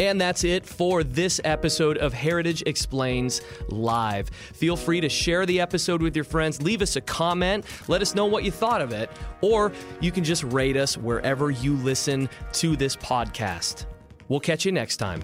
And 0.00 0.18
that's 0.18 0.44
it 0.44 0.64
for 0.64 1.04
this 1.04 1.42
episode 1.44 1.98
of 1.98 2.14
Heritage 2.14 2.62
Explains 2.64 3.42
Live. 3.68 4.30
Feel 4.30 4.74
free 4.74 5.02
to 5.02 5.10
share 5.10 5.44
the 5.44 5.60
episode 5.60 6.00
with 6.00 6.16
your 6.16 6.24
friends, 6.24 6.62
leave 6.62 6.80
us 6.80 6.96
a 6.96 7.02
comment, 7.02 7.66
let 7.86 8.00
us 8.00 8.14
know 8.14 8.24
what 8.24 8.42
you 8.42 8.50
thought 8.50 8.80
of 8.80 8.92
it, 8.92 9.10
or 9.42 9.72
you 10.00 10.10
can 10.10 10.24
just 10.24 10.42
rate 10.44 10.78
us 10.78 10.96
wherever 10.96 11.50
you 11.50 11.76
listen 11.76 12.30
to 12.54 12.76
this 12.76 12.96
podcast. 12.96 13.84
We'll 14.28 14.40
catch 14.40 14.64
you 14.64 14.72
next 14.72 14.96
time. 14.96 15.20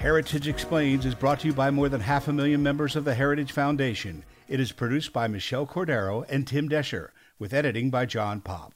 Heritage 0.00 0.48
Explains 0.48 1.06
is 1.06 1.14
brought 1.14 1.38
to 1.38 1.46
you 1.46 1.52
by 1.52 1.70
more 1.70 1.88
than 1.88 2.00
half 2.00 2.26
a 2.26 2.32
million 2.32 2.60
members 2.60 2.96
of 2.96 3.04
the 3.04 3.14
Heritage 3.14 3.52
Foundation. 3.52 4.24
It 4.48 4.58
is 4.58 4.72
produced 4.72 5.12
by 5.12 5.28
Michelle 5.28 5.64
Cordero 5.64 6.26
and 6.28 6.44
Tim 6.44 6.68
Doescher 6.68 7.10
with 7.44 7.52
editing 7.52 7.90
by 7.90 8.06
John 8.06 8.40
Popp. 8.40 8.72